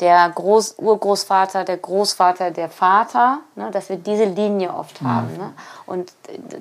der 0.00 0.28
Groß 0.28 0.74
Urgroßvater, 0.78 1.64
der 1.64 1.78
Großvater, 1.78 2.50
der 2.50 2.68
Vater, 2.68 3.38
ne, 3.54 3.70
dass 3.70 3.88
wir 3.88 3.96
diese 3.96 4.24
Linie 4.24 4.74
oft 4.74 5.00
haben. 5.00 5.36
Ne? 5.38 5.52
Und 5.86 6.12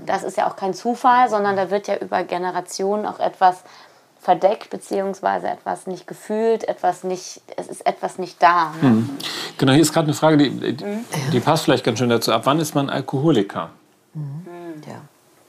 das 0.06 0.24
ist 0.24 0.38
ja 0.38 0.50
auch 0.50 0.56
kein 0.56 0.74
Zufall, 0.74 1.30
sondern 1.30 1.58
da 1.58 1.70
wird 1.70 1.88
ja 1.88 1.98
über 1.98 2.24
Generationen 2.24 3.06
auch 3.06 3.20
etwas 3.20 3.64
verdeckt, 4.26 4.70
beziehungsweise 4.70 5.48
etwas 5.48 5.88
nicht 5.88 6.06
gefühlt, 6.08 6.68
etwas 6.68 7.04
nicht, 7.04 7.42
es 7.56 7.68
ist 7.68 7.86
etwas 7.88 8.18
nicht 8.18 8.42
da. 8.44 8.74
Ne? 8.82 9.08
Genau, 9.58 9.72
hier 9.72 9.82
ist 9.82 9.94
gerade 9.94 10.08
eine 10.08 10.14
Frage, 10.16 10.38
die, 10.38 10.74
die, 10.76 10.84
Mhm. 10.84 11.06
die 11.32 11.40
passt 11.40 11.64
vielleicht 11.64 11.86
ganz 11.86 12.00
schön 12.00 12.10
dazu. 12.10 12.34
Ab 12.34 12.42
wann 12.46 12.60
ist 12.60 12.76
man 12.76 12.90
Alkoholiker? 12.90 13.70
Ja. 14.86 15.02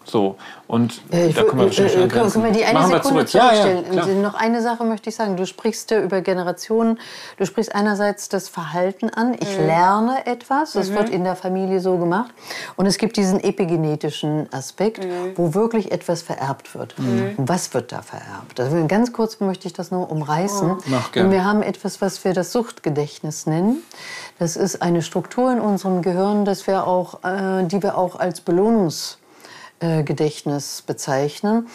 So, 0.09 0.37
und 0.69 1.03
Äh, 1.11 1.27
Ich 1.29 1.35
da 1.35 1.43
können 1.43 1.59
wir 1.59 1.67
wahrscheinlich 1.67 1.97
äh, 1.97 2.05
äh, 2.05 2.09
können, 2.09 2.31
können 2.31 2.45
wir 2.45 2.53
die 2.53 2.65
eine 2.65 2.79
Machen 2.79 2.91
wir 2.93 3.03
Sekunde 3.03 3.27
zurück. 3.27 3.43
Ja, 3.43 3.53
ja, 3.55 3.63
zurückstellen? 3.83 4.23
noch 4.23 4.35
eine 4.35 4.63
Sache 4.63 4.85
möchte 4.85 5.09
ich 5.11 5.17
sagen. 5.17 5.37
Du 5.37 5.47
sprichst 5.47 5.91
ja 5.91 6.01
über 6.01 6.21
Generationen. 6.21 7.01
Du 7.39 7.45
sprichst 7.45 7.75
einerseits 7.75 8.29
das 8.29 8.49
Verhalten 8.49 9.11
an. 9.11 9.35
Ich 9.41 9.59
Mhm. 9.59 9.67
lerne 9.67 10.27
etwas. 10.27 10.73
Das 10.75 10.93
wird 10.93 11.09
in 11.11 11.25
der 11.25 11.35
Familie 11.35 11.81
so 11.81 11.99
gemacht. 11.99 12.33
Und 12.77 12.87
es 12.87 12.99
gibt 12.99 13.17
diesen 13.17 13.43
epigenetischen 13.43 14.49
Aspekt, 14.53 15.05
Mhm. 15.05 15.33
wo 15.35 15.55
wirklich 15.55 15.91
etwas 15.91 16.23
vererbt 16.23 16.75
wird. 16.77 16.95
Und 16.99 17.49
was 17.49 17.75
wird 17.75 17.91
da 17.91 18.03
vererbt? 18.03 18.61
Also 18.61 18.87
ganz 18.87 19.13
kurz 19.13 19.41
möchte 19.41 19.67
ich 19.67 19.73
das 19.75 19.91
nur 19.91 20.11
umreißen. 20.11 20.77
Mach 20.87 21.11
gern. 21.13 21.27
Und 21.27 21.33
wir 21.33 21.45
haben 21.45 21.63
etwas, 21.63 22.01
was 22.01 22.25
wir 22.25 22.33
das 22.33 22.53
Suchtgedächtnis 22.53 23.47
nennen. 23.47 23.83
Das 24.39 24.57
ist 24.57 24.83
eine 24.83 25.03
Struktur 25.03 25.51
in 25.53 25.61
unserem 25.61 26.03
Gehirn, 26.03 26.45
dass 26.45 26.67
wir 26.69 26.87
auch, 26.87 27.25
äh, 27.25 27.65
die 27.65 27.83
wir 27.83 27.99
auch 27.99 28.19
als 28.19 28.41
Belohnungs 28.41 29.19
Gedächtnis 29.81 30.83
bezeichnen. 30.83 31.69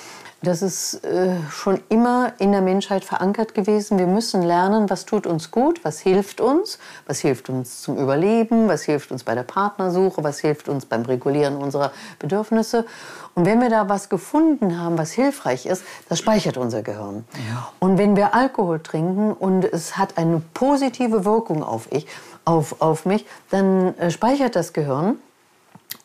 Das 0.43 0.63
ist 0.63 1.05
äh, 1.05 1.35
schon 1.51 1.81
immer 1.89 2.33
in 2.39 2.51
der 2.51 2.61
Menschheit 2.61 3.05
verankert 3.05 3.53
gewesen. 3.53 3.99
Wir 3.99 4.07
müssen 4.07 4.41
lernen, 4.41 4.89
was 4.89 5.05
tut 5.05 5.27
uns 5.27 5.51
gut, 5.51 5.85
was 5.85 5.99
hilft 5.99 6.41
uns, 6.41 6.79
was 7.05 7.19
hilft 7.19 7.49
uns 7.49 7.83
zum 7.83 7.99
Überleben, 7.99 8.67
was 8.67 8.81
hilft 8.81 9.11
uns 9.11 9.23
bei 9.23 9.35
der 9.35 9.43
Partnersuche, 9.43 10.23
was 10.23 10.39
hilft 10.39 10.67
uns 10.67 10.87
beim 10.87 11.03
Regulieren 11.03 11.57
unserer 11.57 11.91
Bedürfnisse. 12.17 12.87
Und 13.35 13.45
wenn 13.45 13.61
wir 13.61 13.69
da 13.69 13.87
was 13.87 14.09
gefunden 14.09 14.79
haben, 14.79 14.97
was 14.97 15.11
hilfreich 15.11 15.67
ist, 15.67 15.83
das 16.09 16.17
speichert 16.17 16.57
unser 16.57 16.81
Gehirn. 16.81 17.23
Ja. 17.47 17.71
Und 17.77 17.99
wenn 17.99 18.15
wir 18.15 18.33
Alkohol 18.33 18.79
trinken 18.79 19.33
und 19.33 19.63
es 19.63 19.99
hat 19.99 20.17
eine 20.17 20.41
positive 20.55 21.23
Wirkung 21.23 21.61
auf, 21.61 21.87
ich, 21.91 22.07
auf, 22.45 22.81
auf 22.81 23.05
mich, 23.05 23.27
dann 23.51 23.95
äh, 23.99 24.09
speichert 24.09 24.55
das 24.55 24.73
Gehirn 24.73 25.19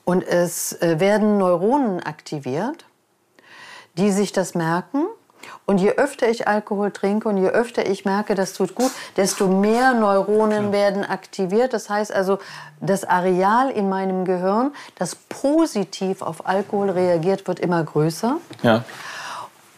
und 0.07 0.27
es 0.27 0.73
äh, 0.81 0.99
werden 0.99 1.37
Neuronen 1.37 2.03
aktiviert 2.03 2.87
die 3.97 4.13
sich 4.13 4.33
das 4.33 4.55
merken. 4.55 5.07
Und 5.65 5.79
je 5.79 5.91
öfter 5.93 6.29
ich 6.29 6.49
Alkohol 6.49 6.91
trinke 6.91 7.29
und 7.29 7.39
je 7.39 7.49
öfter 7.49 7.87
ich 7.87 8.05
merke, 8.05 8.35
das 8.35 8.53
tut 8.53 8.75
gut, 8.75 8.91
desto 9.17 9.47
mehr 9.47 9.95
Neuronen 9.95 10.73
werden 10.73 11.05
aktiviert. 11.05 11.73
Das 11.73 11.89
heißt 11.89 12.13
also, 12.13 12.39
das 12.81 13.05
Areal 13.05 13.71
in 13.71 13.89
meinem 13.89 14.25
Gehirn, 14.25 14.73
das 14.97 15.15
positiv 15.15 16.23
auf 16.23 16.49
Alkohol 16.49 16.91
reagiert, 16.91 17.47
wird 17.47 17.61
immer 17.61 17.83
größer. 17.83 18.39
Ja. 18.63 18.85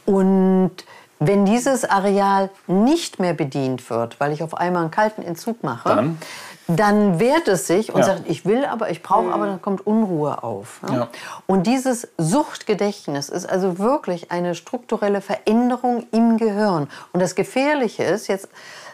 Und 0.07 0.73
wenn 1.21 1.45
dieses 1.45 1.85
Areal 1.85 2.51
nicht 2.67 3.19
mehr 3.19 3.35
bedient 3.35 3.91
wird, 3.91 4.21
weil 4.21 4.33
ich 4.33 4.43
auf 4.43 4.55
einmal 4.55 4.83
einen 4.83 4.91
kalten 4.91 5.23
Entzug 5.23 5.63
mache, 5.63 5.89
Dann? 5.89 6.19
Dann 6.69 7.19
wehrt 7.19 7.49
es 7.49 7.67
sich 7.67 7.93
und 7.95 8.01
ja. 8.01 8.07
sagt, 8.07 8.29
ich 8.29 8.45
will 8.45 8.67
aber, 8.67 8.91
ich 8.91 9.03
brauche 9.03 9.33
aber, 9.33 9.47
dann 9.47 9.63
kommt 9.63 9.87
Unruhe 9.87 10.43
auf. 10.43 10.83
Ne? 10.83 10.95
Ja. 10.95 11.09
Und 11.47 11.67
dieses 11.67 12.09
Suchtgedächtnis 12.19 13.31
ist 13.31 13.49
also 13.49 13.79
wirklich 13.79 14.31
eine 14.31 14.55
strukturelle 14.55 15.23
Veränderung 15.23 16.07
im 16.13 16.37
Gehirn. 16.37 16.89
Und 17.13 17.21
das 17.21 17.35
Gefährliche 17.35 18.05
ist 18.05 18.27
jetzt 18.27 18.49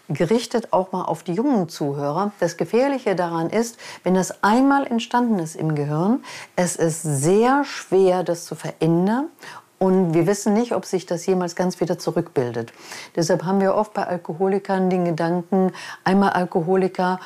gerichtet 0.08 0.72
auch 0.72 0.92
mal 0.92 1.02
auf 1.04 1.24
die 1.24 1.32
jungen 1.32 1.68
Zuhörer. 1.68 2.30
Das 2.38 2.56
Gefährliche 2.56 3.16
daran 3.16 3.50
ist, 3.50 3.78
wenn 4.04 4.14
das 4.14 4.44
einmal 4.44 4.86
entstanden 4.86 5.40
ist 5.40 5.56
im 5.56 5.74
Gehirn, 5.74 6.22
es 6.54 6.76
ist 6.76 7.02
sehr 7.02 7.64
schwer, 7.64 8.22
das 8.22 8.44
zu 8.44 8.54
verändern 8.54 9.30
und 9.78 10.14
wir 10.14 10.26
wissen 10.26 10.54
nicht, 10.54 10.72
ob 10.72 10.84
sich 10.86 11.04
das 11.04 11.26
jemals 11.26 11.56
ganz 11.56 11.80
wieder 11.80 11.98
zurückbildet. 11.98 12.72
Deshalb 13.16 13.44
haben 13.44 13.60
wir 13.60 13.74
oft 13.74 13.92
bei 13.92 14.06
Alkoholikern 14.06 14.88
den 14.88 15.04
Gedanken, 15.04 15.72
einmal 16.04 16.30
Alkoholiker, 16.30 17.18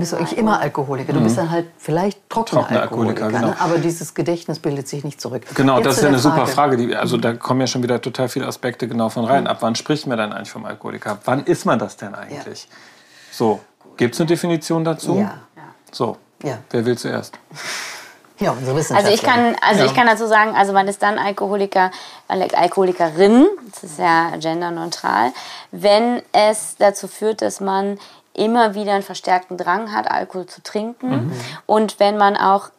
bist 0.00 0.12
du 0.12 0.16
eigentlich 0.16 0.36
immer 0.36 0.60
Alkoholiker. 0.60 1.12
Du 1.12 1.20
mhm. 1.20 1.24
bist 1.24 1.38
dann 1.38 1.50
halt 1.50 1.66
vielleicht 1.78 2.28
trockener, 2.28 2.62
trockener 2.62 2.82
Alkoholiker, 2.82 3.24
Alkoholiker 3.26 3.46
ne? 3.48 3.54
genau. 3.54 3.64
aber 3.64 3.78
dieses 3.78 4.14
Gedächtnis 4.14 4.58
bildet 4.58 4.88
sich 4.88 5.04
nicht 5.04 5.20
zurück. 5.20 5.42
Genau, 5.54 5.76
Jetzt 5.76 5.86
das 5.86 5.96
ist 5.96 6.02
ja 6.02 6.08
eine 6.08 6.18
Frage. 6.18 6.36
super 6.36 6.46
Frage. 6.46 6.76
Die, 6.76 6.96
also 6.96 7.16
da 7.16 7.34
kommen 7.34 7.60
ja 7.60 7.66
schon 7.66 7.82
wieder 7.82 8.00
total 8.00 8.28
viele 8.28 8.46
Aspekte 8.46 8.88
genau 8.88 9.08
von 9.08 9.24
rein. 9.24 9.44
Mhm. 9.44 9.48
Ab 9.48 9.58
wann 9.60 9.74
spricht 9.74 10.06
man 10.06 10.18
dann 10.18 10.32
eigentlich 10.32 10.50
vom 10.50 10.64
Alkoholiker? 10.64 11.18
Wann 11.24 11.44
ist 11.44 11.64
man 11.64 11.78
das 11.78 11.96
denn 11.96 12.14
eigentlich? 12.14 12.64
Ja. 12.64 12.76
So, 13.30 13.60
gibt 13.96 14.14
es 14.14 14.20
eine 14.20 14.26
Definition 14.26 14.84
dazu? 14.84 15.18
Ja. 15.18 15.34
So, 15.90 16.16
ja. 16.42 16.58
wer 16.70 16.84
will 16.84 16.98
zuerst? 16.98 17.38
Ja, 18.40 18.50
unsere 18.50 18.76
Also 18.96 19.12
ich 19.12 19.22
kann, 19.22 19.56
also 19.60 19.80
ja. 19.80 19.86
ich 19.86 19.94
kann 19.94 20.08
dazu 20.08 20.26
sagen, 20.26 20.56
also 20.56 20.72
man 20.72 20.88
ist 20.88 21.02
dann 21.02 21.18
Alkoholiker, 21.18 21.92
Alkoholikerin, 22.26 23.46
das 23.72 23.84
ist 23.84 23.98
ja 23.98 24.36
genderneutral, 24.36 25.32
wenn 25.70 26.20
es 26.32 26.74
dazu 26.76 27.06
führt, 27.06 27.42
dass 27.42 27.60
man 27.60 27.98
immer 28.34 28.74
wieder 28.74 28.92
einen 28.92 29.02
verstärkten 29.02 29.56
Drang 29.56 29.92
hat, 29.92 30.10
Alkohol 30.10 30.46
zu 30.46 30.62
trinken. 30.62 31.26
Mhm. 31.26 31.32
Und 31.66 32.00
wenn 32.00 32.16
man 32.16 32.36
auch 32.36 32.70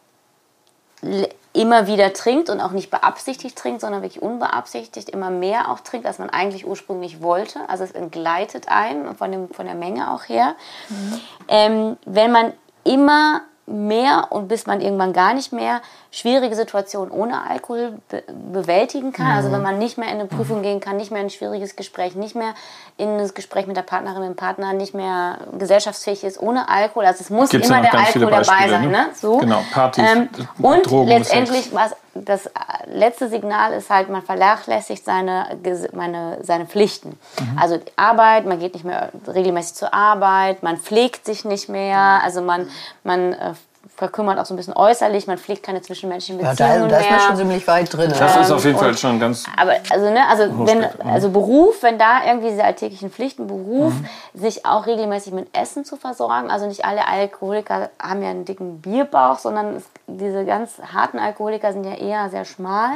immer 1.54 1.88
wieder 1.88 2.14
trinkt 2.14 2.50
und 2.50 2.60
auch 2.60 2.72
nicht 2.72 2.92
beabsichtigt 2.92 3.58
trinkt, 3.58 3.82
sondern 3.82 4.02
wirklich 4.02 4.22
unbeabsichtigt 4.22 5.10
immer 5.10 5.30
mehr 5.30 5.72
auch 5.72 5.80
trinkt, 5.80 6.06
als 6.06 6.20
man 6.20 6.30
eigentlich 6.30 6.68
ursprünglich 6.68 7.22
wollte. 7.22 7.60
Also 7.70 7.84
es 7.84 7.92
entgleitet 7.92 8.68
einen 8.68 9.16
von, 9.16 9.32
dem, 9.32 9.50
von 9.50 9.66
der 9.66 9.76
Menge 9.76 10.12
auch 10.12 10.24
her. 10.28 10.56
Mhm. 10.90 11.22
Ähm, 11.48 11.98
wenn 12.06 12.32
man 12.32 12.54
immer 12.84 13.42
mehr 13.68 14.28
und 14.30 14.48
bis 14.48 14.68
man 14.68 14.80
irgendwann 14.80 15.12
gar 15.12 15.34
nicht 15.34 15.52
mehr 15.52 15.82
schwierige 16.12 16.56
Situationen 16.56 17.12
ohne 17.12 17.50
Alkohol 17.50 17.94
be 18.10 18.24
bewältigen 18.52 19.12
kann. 19.12 19.28
Mhm. 19.28 19.34
Also 19.34 19.52
wenn 19.52 19.64
man 19.64 19.80
nicht 19.80 19.98
mehr 19.98 20.08
in 20.10 20.20
eine 20.20 20.28
Prüfung 20.28 20.62
gehen 20.62 20.80
kann, 20.80 20.98
nicht 20.98 21.12
mehr 21.12 21.22
in 21.22 21.28
ein 21.28 21.32
schwieriges 21.32 21.76
Gespräch, 21.76 22.16
nicht 22.16 22.36
mehr 22.36 22.54
in 22.98 23.18
das 23.18 23.34
Gespräch 23.34 23.66
mit 23.66 23.76
der 23.76 23.82
Partnerin, 23.82 24.22
mit 24.22 24.30
dem 24.30 24.36
Partner, 24.36 24.74
nicht 24.74 24.94
mehr 24.94 25.40
gesellschaftsfähig 25.58 26.24
ist 26.24 26.40
ohne 26.40 26.70
Alkohol. 26.70 27.06
Also 27.06 27.22
es 27.22 27.30
muss 27.32 27.50
Gibt's 27.50 27.68
immer 27.68 27.82
der 27.82 27.94
Alkohol 27.96 28.32
dabei 28.32 28.70
sein. 28.70 28.82
Ne? 28.84 28.88
ne? 28.88 29.10
So. 29.16 29.38
Genau, 29.38 29.64
Partys, 29.74 30.04
ähm, 30.08 30.30
Und 30.60 30.86
Drogen, 30.86 31.08
letztendlich, 31.08 31.74
was 31.74 31.96
das 32.16 32.50
letzte 32.86 33.28
Signal 33.28 33.74
ist 33.74 33.90
halt, 33.90 34.10
man 34.10 34.22
vernachlässigt 34.22 35.04
seine, 35.04 35.58
meine, 35.94 36.40
seine 36.42 36.66
Pflichten. 36.66 37.20
Mhm. 37.40 37.58
Also 37.60 37.80
Arbeit, 37.98 38.46
man 38.46 38.60
geht 38.60 38.74
nicht 38.74 38.86
mehr 38.86 39.10
regelmäßig 39.28 39.76
zur 39.76 39.94
Arbeit, 39.94 40.64
man 40.64 40.78
pflegt 40.78 41.26
sich 41.26 41.44
nicht 41.44 41.68
mehr, 41.68 42.22
also 42.24 42.42
man, 42.42 42.70
man 43.04 43.34
äh, 43.34 43.54
verkümmert 43.96 44.39
auch 44.39 44.46
so 44.46 44.54
ein 44.54 44.58
bisschen 44.58 44.75
äußerlich, 44.75 45.27
man 45.27 45.38
pflegt 45.38 45.63
keine 45.63 45.82
zwischenmenschlichen 45.82 46.44
Beziehungen 46.44 46.74
ja, 46.74 46.88
da, 46.88 46.88
da 46.88 46.98
ist 46.98 47.10
man 47.10 47.20
schon 47.20 47.36
ziemlich 47.38 47.68
weit 47.68 47.94
drin. 47.94 48.13
Das 48.18 48.38
ist 48.38 48.51
auf 48.51 48.65
jeden 48.65 48.77
Fall 48.77 48.98
schon 48.98 49.20
ganz. 49.20 49.46
Aber 49.56 49.74
also 49.89 50.10
ne, 50.10 50.27
also 50.27 50.65
wenn 50.65 50.84
also 51.01 51.30
Beruf, 51.30 51.82
wenn 51.84 51.98
da 51.98 52.25
irgendwie 52.25 52.50
diese 52.50 52.63
alltäglichen 52.63 53.12
Pflichten, 53.12 53.48
Beruf, 53.48 53.94
mhm. 53.94 54.08
sich 54.34 54.65
auch 54.65 54.86
regelmäßig 54.86 55.34
mit 55.34 55.56
Essen 55.56 55.86
zu 55.86 55.96
versorgen. 55.98 56.50
Also 56.50 56.68
nicht 56.68 56.84
alle 56.84 57.08
Alkoholiker 57.08 57.89
haben 58.01 58.22
ja 58.22 58.30
einen 58.30 58.46
dicken 58.46 58.82
Bierbauch, 58.82 59.39
sondern 59.39 59.77
es, 59.77 59.84
diese 60.08 60.46
ganz 60.46 60.74
harten 60.94 61.20
Alkoholiker 61.20 61.72
sind 61.72 61.86
ja 61.86 61.96
eher 61.96 62.30
sehr 62.30 62.46
schmal, 62.46 62.92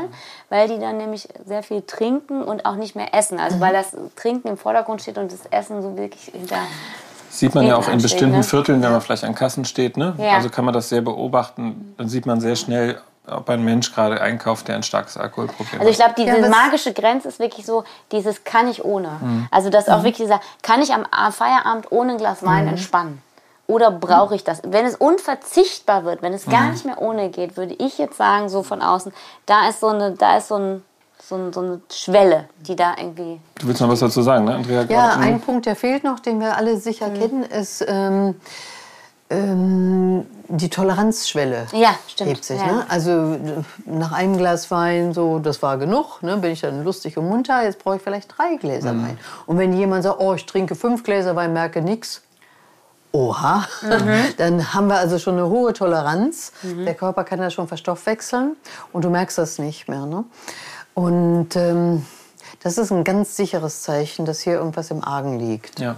weil 0.50 0.68
die 0.68 0.80
dann 0.80 0.98
nämlich 0.98 1.28
sehr 1.46 1.64
viel 1.64 1.82
trinken 1.82 2.44
und 2.44 2.66
auch 2.66 2.76
nicht 2.76 2.96
mehr 2.96 3.14
essen. 3.14 3.40
Also 3.40 3.58
mhm. 3.58 3.62
weil 3.62 3.74
das 3.74 3.96
Trinken 4.16 4.48
im 4.50 4.58
Vordergrund 4.58 5.02
steht 5.02 5.18
und 5.18 5.32
das 5.32 5.46
Essen 5.52 5.82
so 5.82 5.98
wirklich 5.98 6.32
hinter 6.34 6.58
Sieht 7.30 7.56
man 7.56 7.66
ja 7.66 7.76
auch 7.76 7.88
in 7.88 8.02
bestimmten 8.02 8.38
ne? 8.38 8.44
Vierteln, 8.44 8.82
wenn 8.82 8.92
man 8.92 9.02
vielleicht 9.02 9.24
an 9.24 9.36
Kassen 9.36 9.66
steht. 9.66 9.98
Ne? 9.98 10.16
Ja. 10.18 10.36
Also 10.36 10.50
kann 10.50 10.66
man 10.66 10.74
das 10.74 10.90
sehr 10.90 11.02
beobachten. 11.02 11.94
Dann 11.98 12.10
sieht 12.10 12.26
man 12.26 12.42
sehr 12.42 12.56
schnell, 12.56 13.00
ob 13.28 13.50
ein 13.50 13.64
Mensch 13.64 13.94
gerade 13.94 14.22
einkauft, 14.22 14.68
der 14.68 14.76
ein 14.76 14.84
starkes 14.84 15.18
Alkoholproblem 15.18 15.74
hat. 15.74 15.80
Also 15.80 15.92
ich 15.92 15.98
glaube, 15.98 16.14
diese 16.18 16.40
ja, 16.40 16.50
magische 16.50 16.94
Grenze 16.94 17.28
ist 17.28 17.40
wirklich 17.40 17.66
so, 17.66 17.84
dieses 18.12 18.44
kann 18.44 18.68
ich 18.68 18.84
ohne. 18.84 19.10
Mhm. 19.22 19.48
Also 19.52 19.70
das 19.70 19.88
auch 19.88 20.00
mhm. 20.00 20.06
wirklich 20.06 20.28
dieser, 20.28 20.42
kann 20.62 20.82
ich 20.82 20.94
am 20.94 21.06
Feierabend 21.32 21.92
ohne 21.92 22.14
ein 22.14 22.18
Glas 22.18 22.44
Wein 22.44 22.64
mhm. 22.64 22.70
entspannen? 22.72 23.22
Oder 23.68 23.92
brauche 23.92 24.34
ich 24.34 24.44
das? 24.44 24.62
Wenn 24.64 24.86
es 24.86 24.96
unverzichtbar 24.96 26.04
wird, 26.04 26.24
wenn 26.24 26.34
es 26.34 26.46
gar 26.48 26.64
mhm. 26.64 26.72
nicht 26.72 26.86
mehr 26.86 27.00
ohne 27.00 27.30
geht, 27.30 27.56
würde 27.56 27.76
ich 27.78 28.00
jetzt 28.00 28.18
sagen, 28.18 28.50
so 28.50 28.64
von 28.64 28.82
außen, 28.82 29.14
da 29.46 29.70
ist 29.70 29.80
so, 29.80 29.90
eine, 29.90 30.14
da 30.14 30.38
ist 30.38 30.48
so 30.48 30.56
ein 30.56 30.84
so, 31.22 31.52
so 31.52 31.60
eine 31.60 31.82
Schwelle, 31.92 32.50
die 32.62 32.76
da 32.76 32.96
irgendwie. 32.98 33.40
Du 33.60 33.68
willst 33.68 33.82
noch 33.82 33.90
was 33.90 34.00
dazu 34.00 34.22
sagen, 34.22 34.46
ne, 34.46 34.56
Andrea? 34.56 34.84
Ja, 34.84 35.18
ein 35.18 35.42
Punkt, 35.42 35.66
der 35.66 35.76
fehlt 35.76 36.04
noch, 36.04 36.20
den 36.20 36.40
wir 36.40 36.56
alle 36.56 36.78
sicher 36.78 37.10
mhm. 37.10 37.20
kennen, 37.20 37.44
ist 37.44 37.86
ähm, 37.88 38.36
ähm, 39.30 40.26
die 40.48 40.70
Toleranzschwelle. 40.70 41.68
Ja, 41.74 41.96
stimmt. 42.08 42.30
Hebt 42.30 42.44
sich, 42.46 42.60
ja. 42.60 42.66
ne? 42.66 42.86
Also 42.90 43.38
nach 43.86 44.12
einem 44.12 44.38
Glas 44.38 44.72
Wein, 44.72 45.14
so, 45.14 45.40
das 45.40 45.62
war 45.62 45.78
genug, 45.78 46.24
ne? 46.24 46.38
bin 46.38 46.52
ich 46.52 46.62
dann 46.62 46.84
lustig 46.84 47.18
und 47.18 47.28
munter, 47.28 47.64
jetzt 47.64 47.84
brauche 47.84 47.98
ich 47.98 48.02
vielleicht 48.02 48.38
drei 48.38 48.56
Gläser 48.56 48.94
mhm. 48.94 49.04
Wein. 49.04 49.20
Und 49.46 49.58
wenn 49.58 49.74
jemand 49.74 50.04
sagt, 50.04 50.20
oh, 50.20 50.34
ich 50.34 50.46
trinke 50.46 50.76
fünf 50.76 51.04
Gläser 51.04 51.36
Wein, 51.36 51.54
merke 51.54 51.82
nichts, 51.82 52.24
Oha, 53.12 53.66
mhm. 53.82 54.24
dann 54.38 54.74
haben 54.74 54.88
wir 54.88 54.98
also 54.98 55.18
schon 55.18 55.34
eine 55.34 55.50
hohe 55.50 55.74
Toleranz. 55.74 56.52
Mhm. 56.62 56.86
Der 56.86 56.94
Körper 56.94 57.24
kann 57.24 57.40
das 57.40 57.54
schon 57.54 57.68
verstoffwechseln 57.68 58.56
und 58.94 59.04
du 59.04 59.10
merkst 59.10 59.38
das 59.38 59.58
nicht 59.58 59.88
mehr. 59.88 60.06
Ne? 60.06 60.26
Und 60.94 61.56
ähm, 61.56 62.06
das 62.62 62.78
ist 62.78 62.92
ein 62.92 63.04
ganz 63.04 63.36
sicheres 63.36 63.84
Zeichen, 63.84 64.26
dass 64.26 64.42
hier 64.42 64.54
irgendwas 64.54 64.92
im 64.92 65.04
Argen 65.04 65.40
liegt. 65.40 65.80
Ja. 65.80 65.98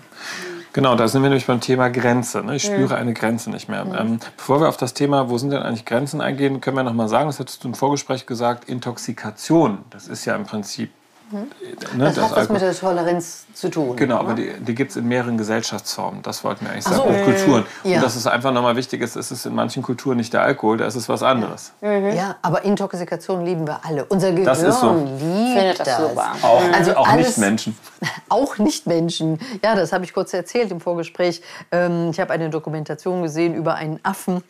Genau, 0.74 0.96
da 0.96 1.08
sind 1.08 1.22
wir 1.22 1.30
nämlich 1.30 1.48
beim 1.48 1.60
Thema 1.60 1.90
Grenze. 1.90 2.44
Ne? 2.44 2.56
Ich 2.56 2.64
spüre 2.64 2.96
eine 2.96 3.14
Grenze 3.14 3.50
nicht 3.50 3.68
mehr. 3.68 3.86
Ähm, 3.98 4.20
bevor 4.38 4.62
wir 4.62 4.70
auf 4.70 4.78
das 4.78 4.94
Thema, 4.94 5.30
wo 5.30 5.38
sind 5.38 5.50
denn 5.50 5.62
eigentlich 5.62 5.86
Grenzen 5.86 6.22
eingehen, 6.22 6.62
können 6.62 6.78
wir 6.78 6.84
noch 6.84 6.94
mal 6.94 7.10
sagen, 7.10 7.28
das 7.28 7.40
hattest 7.40 7.64
du 7.64 7.68
im 7.68 7.74
Vorgespräch 7.74 8.26
gesagt, 8.26 8.70
Intoxikation. 8.70 9.80
Das 9.90 10.08
ist 10.08 10.24
ja 10.24 10.36
im 10.36 10.46
Prinzip 10.46 10.92
Mhm. 10.92 11.01
Ne, 11.32 11.48
das, 11.96 12.16
das 12.16 12.24
hat 12.24 12.36
was 12.38 12.50
mit 12.50 12.62
der 12.62 12.76
Toleranz 12.76 13.46
zu 13.54 13.70
tun. 13.70 13.96
Genau, 13.96 14.18
aber 14.18 14.34
die, 14.34 14.54
die 14.60 14.76
gibt 14.76 14.92
es 14.92 14.98
in 14.98 15.08
mehreren 15.08 15.38
Gesellschaftsformen. 15.38 16.22
Das 16.22 16.44
wollten 16.44 16.66
wir 16.66 16.72
eigentlich 16.72 16.84
sagen. 16.84 16.98
So. 16.98 17.04
Auch 17.04 17.24
Kulturen. 17.24 17.66
Ja. 17.84 17.96
Und 17.96 18.04
dass 18.04 18.16
es 18.16 18.28
einfach 18.28 18.52
nochmal 18.52 18.76
wichtig 18.76 19.02
ist, 19.02 19.16
ist 19.16 19.32
es 19.32 19.46
in 19.46 19.56
manchen 19.56 19.84
Kulturen 19.84 20.18
nicht 20.18 20.34
der 20.34 20.42
Alkohol, 20.42 20.78
da 20.78 20.86
ist 20.86 20.96
es 20.96 21.08
was 21.10 21.24
anderes. 21.24 21.74
Mhm. 21.82 22.12
Ja, 22.14 22.36
aber 22.42 22.64
Intoxikation 22.64 23.46
lieben 23.46 23.66
wir 23.68 23.86
alle. 23.86 24.06
Unser 24.06 24.32
Gehirn 24.32 24.46
das 24.46 24.62
ist 24.62 24.80
so. 24.80 24.94
liebt 24.94 25.80
das. 25.80 25.88
das. 25.88 26.44
Auch, 26.44 26.62
also 26.74 26.96
auch 26.96 27.14
Nicht-Menschen. 27.14 27.78
Auch 28.30 28.58
Nicht-Menschen. 28.58 29.40
Ja, 29.64 29.76
das 29.76 29.94
habe 29.94 30.06
ich 30.06 30.14
kurz 30.14 30.34
erzählt 30.34 30.72
im 30.72 30.80
Vorgespräch. 30.80 31.42
Ähm, 31.72 32.10
ich 32.12 32.20
habe 32.20 32.34
eine 32.34 32.50
Dokumentation 32.50 33.22
gesehen 33.22 33.54
über 33.54 33.76
einen 33.76 34.00
Affen. 34.04 34.44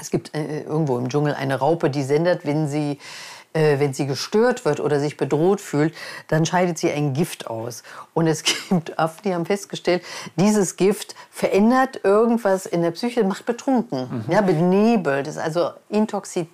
Es 0.00 0.10
gibt 0.10 0.34
äh, 0.34 0.62
irgendwo 0.62 0.98
im 0.98 1.08
Dschungel 1.08 1.34
eine 1.34 1.58
Raupe, 1.58 1.88
die 1.88 2.02
sendet, 2.02 2.44
wenn 2.44 2.68
sie 2.68 2.98
äh, 3.54 3.78
wenn 3.78 3.94
sie 3.94 4.06
gestört 4.06 4.64
wird 4.64 4.80
oder 4.80 5.00
sich 5.00 5.16
bedroht 5.16 5.60
fühlt, 5.60 5.94
dann 6.28 6.44
scheidet 6.44 6.76
sie 6.76 6.90
ein 6.90 7.14
Gift 7.14 7.46
aus. 7.46 7.82
Und 8.12 8.26
es 8.26 8.42
gibt 8.68 8.98
Affen, 8.98 9.22
die 9.24 9.34
haben 9.34 9.46
festgestellt, 9.46 10.02
dieses 10.36 10.76
Gift 10.76 11.14
verändert 11.30 12.00
irgendwas 12.04 12.66
in 12.66 12.82
der 12.82 12.90
Psyche, 12.90 13.24
macht 13.24 13.46
betrunken, 13.46 14.24
mhm. 14.26 14.32
ja, 14.32 14.42
benebelt, 14.42 15.26
ist 15.26 15.38
also 15.38 15.70
intoxiziert 15.88 16.48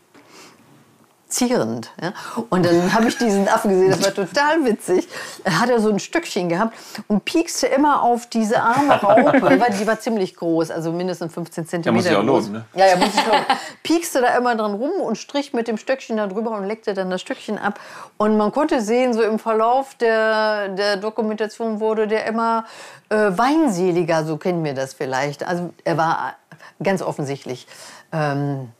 zierend. 1.30 1.90
Ja? 2.00 2.12
Und 2.48 2.66
dann 2.66 2.92
habe 2.92 3.08
ich 3.08 3.18
diesen 3.18 3.48
Affen 3.48 3.70
gesehen, 3.70 3.90
das 3.90 4.04
war 4.04 4.14
total 4.14 4.64
witzig. 4.64 5.08
Er 5.44 5.60
hatte 5.60 5.80
so 5.80 5.90
ein 5.90 5.98
Stückchen 5.98 6.48
gehabt 6.48 6.76
und 7.08 7.24
piekste 7.24 7.66
immer 7.66 8.02
auf 8.02 8.26
diese 8.26 8.60
arme 8.60 9.00
Raupe, 9.00 9.42
weil 9.42 9.72
die 9.78 9.86
war 9.86 9.98
ziemlich 10.00 10.36
groß, 10.36 10.70
also 10.70 10.92
mindestens 10.92 11.32
15 11.32 11.66
Zentimeter 11.66 11.92
muss 11.92 12.04
sich 12.04 12.16
auch 12.16 12.22
lohnen, 12.22 12.52
ne? 12.52 12.64
Ja, 12.74 12.86
ja, 12.86 12.96
muss 12.96 13.08
ich 13.08 13.26
lohnen. 13.26 13.44
Piekste 13.82 14.20
da 14.20 14.36
immer 14.36 14.54
dran 14.56 14.74
rum 14.74 15.00
und 15.00 15.16
strich 15.16 15.52
mit 15.52 15.68
dem 15.68 15.78
Stöckchen 15.78 16.16
da 16.16 16.26
drüber 16.26 16.50
und 16.52 16.66
leckte 16.66 16.94
dann 16.94 17.10
das 17.10 17.20
Stückchen 17.20 17.58
ab. 17.58 17.80
Und 18.16 18.36
man 18.36 18.52
konnte 18.52 18.80
sehen, 18.80 19.12
so 19.12 19.22
im 19.22 19.38
Verlauf 19.38 19.94
der, 19.94 20.68
der 20.68 20.96
Dokumentation 20.96 21.80
wurde 21.80 22.06
der 22.06 22.26
immer 22.26 22.64
äh, 23.08 23.16
weinseliger, 23.16 24.24
so 24.24 24.36
kennen 24.36 24.64
wir 24.64 24.74
das 24.74 24.94
vielleicht. 24.94 25.46
Also 25.46 25.70
er 25.84 25.96
war 25.96 26.34
ganz 26.82 27.02
offensichtlich 27.02 27.66
ähm, 28.12 28.70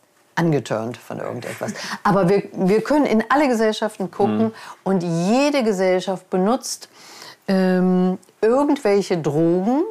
angeturnt 0.40 0.96
von 0.96 1.18
irgendetwas. 1.18 1.74
Aber 2.02 2.28
wir, 2.28 2.44
wir 2.52 2.80
können 2.80 3.06
in 3.06 3.22
alle 3.28 3.48
Gesellschaften 3.48 4.10
gucken 4.10 4.52
und 4.82 5.02
jede 5.02 5.62
Gesellschaft 5.62 6.30
benutzt 6.30 6.88
ähm, 7.46 8.18
irgendwelche 8.40 9.18
Drogen, 9.18 9.82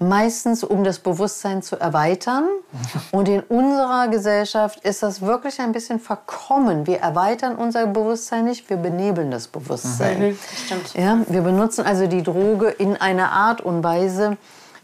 meistens 0.00 0.64
um 0.64 0.84
das 0.84 0.98
Bewusstsein 0.98 1.62
zu 1.62 1.76
erweitern. 1.76 2.44
Und 3.10 3.28
in 3.28 3.40
unserer 3.40 4.08
Gesellschaft 4.08 4.80
ist 4.84 5.02
das 5.02 5.22
wirklich 5.22 5.60
ein 5.60 5.72
bisschen 5.72 6.00
verkommen. 6.00 6.86
Wir 6.86 6.98
erweitern 6.98 7.56
unser 7.56 7.86
Bewusstsein 7.86 8.44
nicht, 8.44 8.68
wir 8.70 8.76
benebeln 8.76 9.30
das 9.30 9.48
Bewusstsein. 9.48 10.36
stimmt. 10.66 10.94
Ja, 10.94 11.18
wir 11.28 11.42
benutzen 11.42 11.84
also 11.84 12.06
die 12.06 12.22
Droge 12.22 12.68
in 12.68 12.96
einer 12.96 13.32
Art 13.32 13.60
und 13.60 13.82
Weise, 13.82 14.36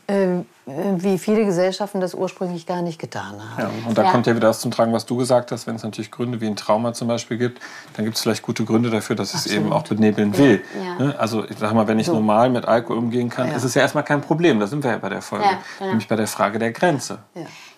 äh, 0.06 0.42
wie 0.66 1.18
viele 1.18 1.44
Gesellschaften 1.44 2.00
das 2.00 2.14
ursprünglich 2.14 2.64
gar 2.66 2.80
nicht 2.80 2.98
getan 2.98 3.34
haben. 3.38 3.60
Ja, 3.60 3.70
und 3.88 3.98
da 3.98 4.04
Ja. 4.04 4.10
kommt 4.10 4.26
ja 4.26 4.34
wieder 4.34 4.48
das 4.48 4.60
zum 4.60 4.70
Tragen, 4.70 4.92
was 4.94 5.04
du 5.04 5.16
gesagt 5.16 5.52
hast. 5.52 5.66
Wenn 5.66 5.76
es 5.76 5.82
natürlich 5.82 6.10
Gründe 6.10 6.40
wie 6.40 6.46
ein 6.46 6.56
Trauma 6.56 6.94
zum 6.94 7.08
Beispiel 7.08 7.36
gibt, 7.36 7.60
dann 7.94 8.06
gibt 8.06 8.16
es 8.16 8.22
vielleicht 8.22 8.42
gute 8.42 8.64
Gründe 8.64 8.88
dafür, 8.88 9.14
dass 9.14 9.34
es 9.34 9.46
eben 9.46 9.72
auch 9.72 9.82
benebeln 9.82 10.36
will. 10.38 10.62
Ja. 10.82 11.04
Ne? 11.04 11.14
Also 11.18 11.44
ich 11.44 11.58
sag 11.58 11.74
mal, 11.74 11.86
wenn 11.86 11.98
ich 11.98 12.06
normal 12.08 12.48
mit 12.48 12.64
Alkohol 12.66 12.96
umgehen 12.98 13.28
kann, 13.28 13.50
ist 13.52 13.64
es 13.64 13.74
ja 13.74 13.82
erstmal 13.82 14.04
kein 14.04 14.22
Problem. 14.22 14.58
Da 14.58 14.66
sind 14.66 14.82
wir 14.82 14.90
ja 14.92 14.98
bei 14.98 15.10
der 15.10 15.20
Folge. 15.20 15.44
Ja, 15.44 15.58
genau. 15.78 15.90
Nämlich 15.90 16.08
bei 16.08 16.16
der 16.16 16.26
Frage 16.26 16.58
der 16.58 16.72
Grenze. 16.72 17.18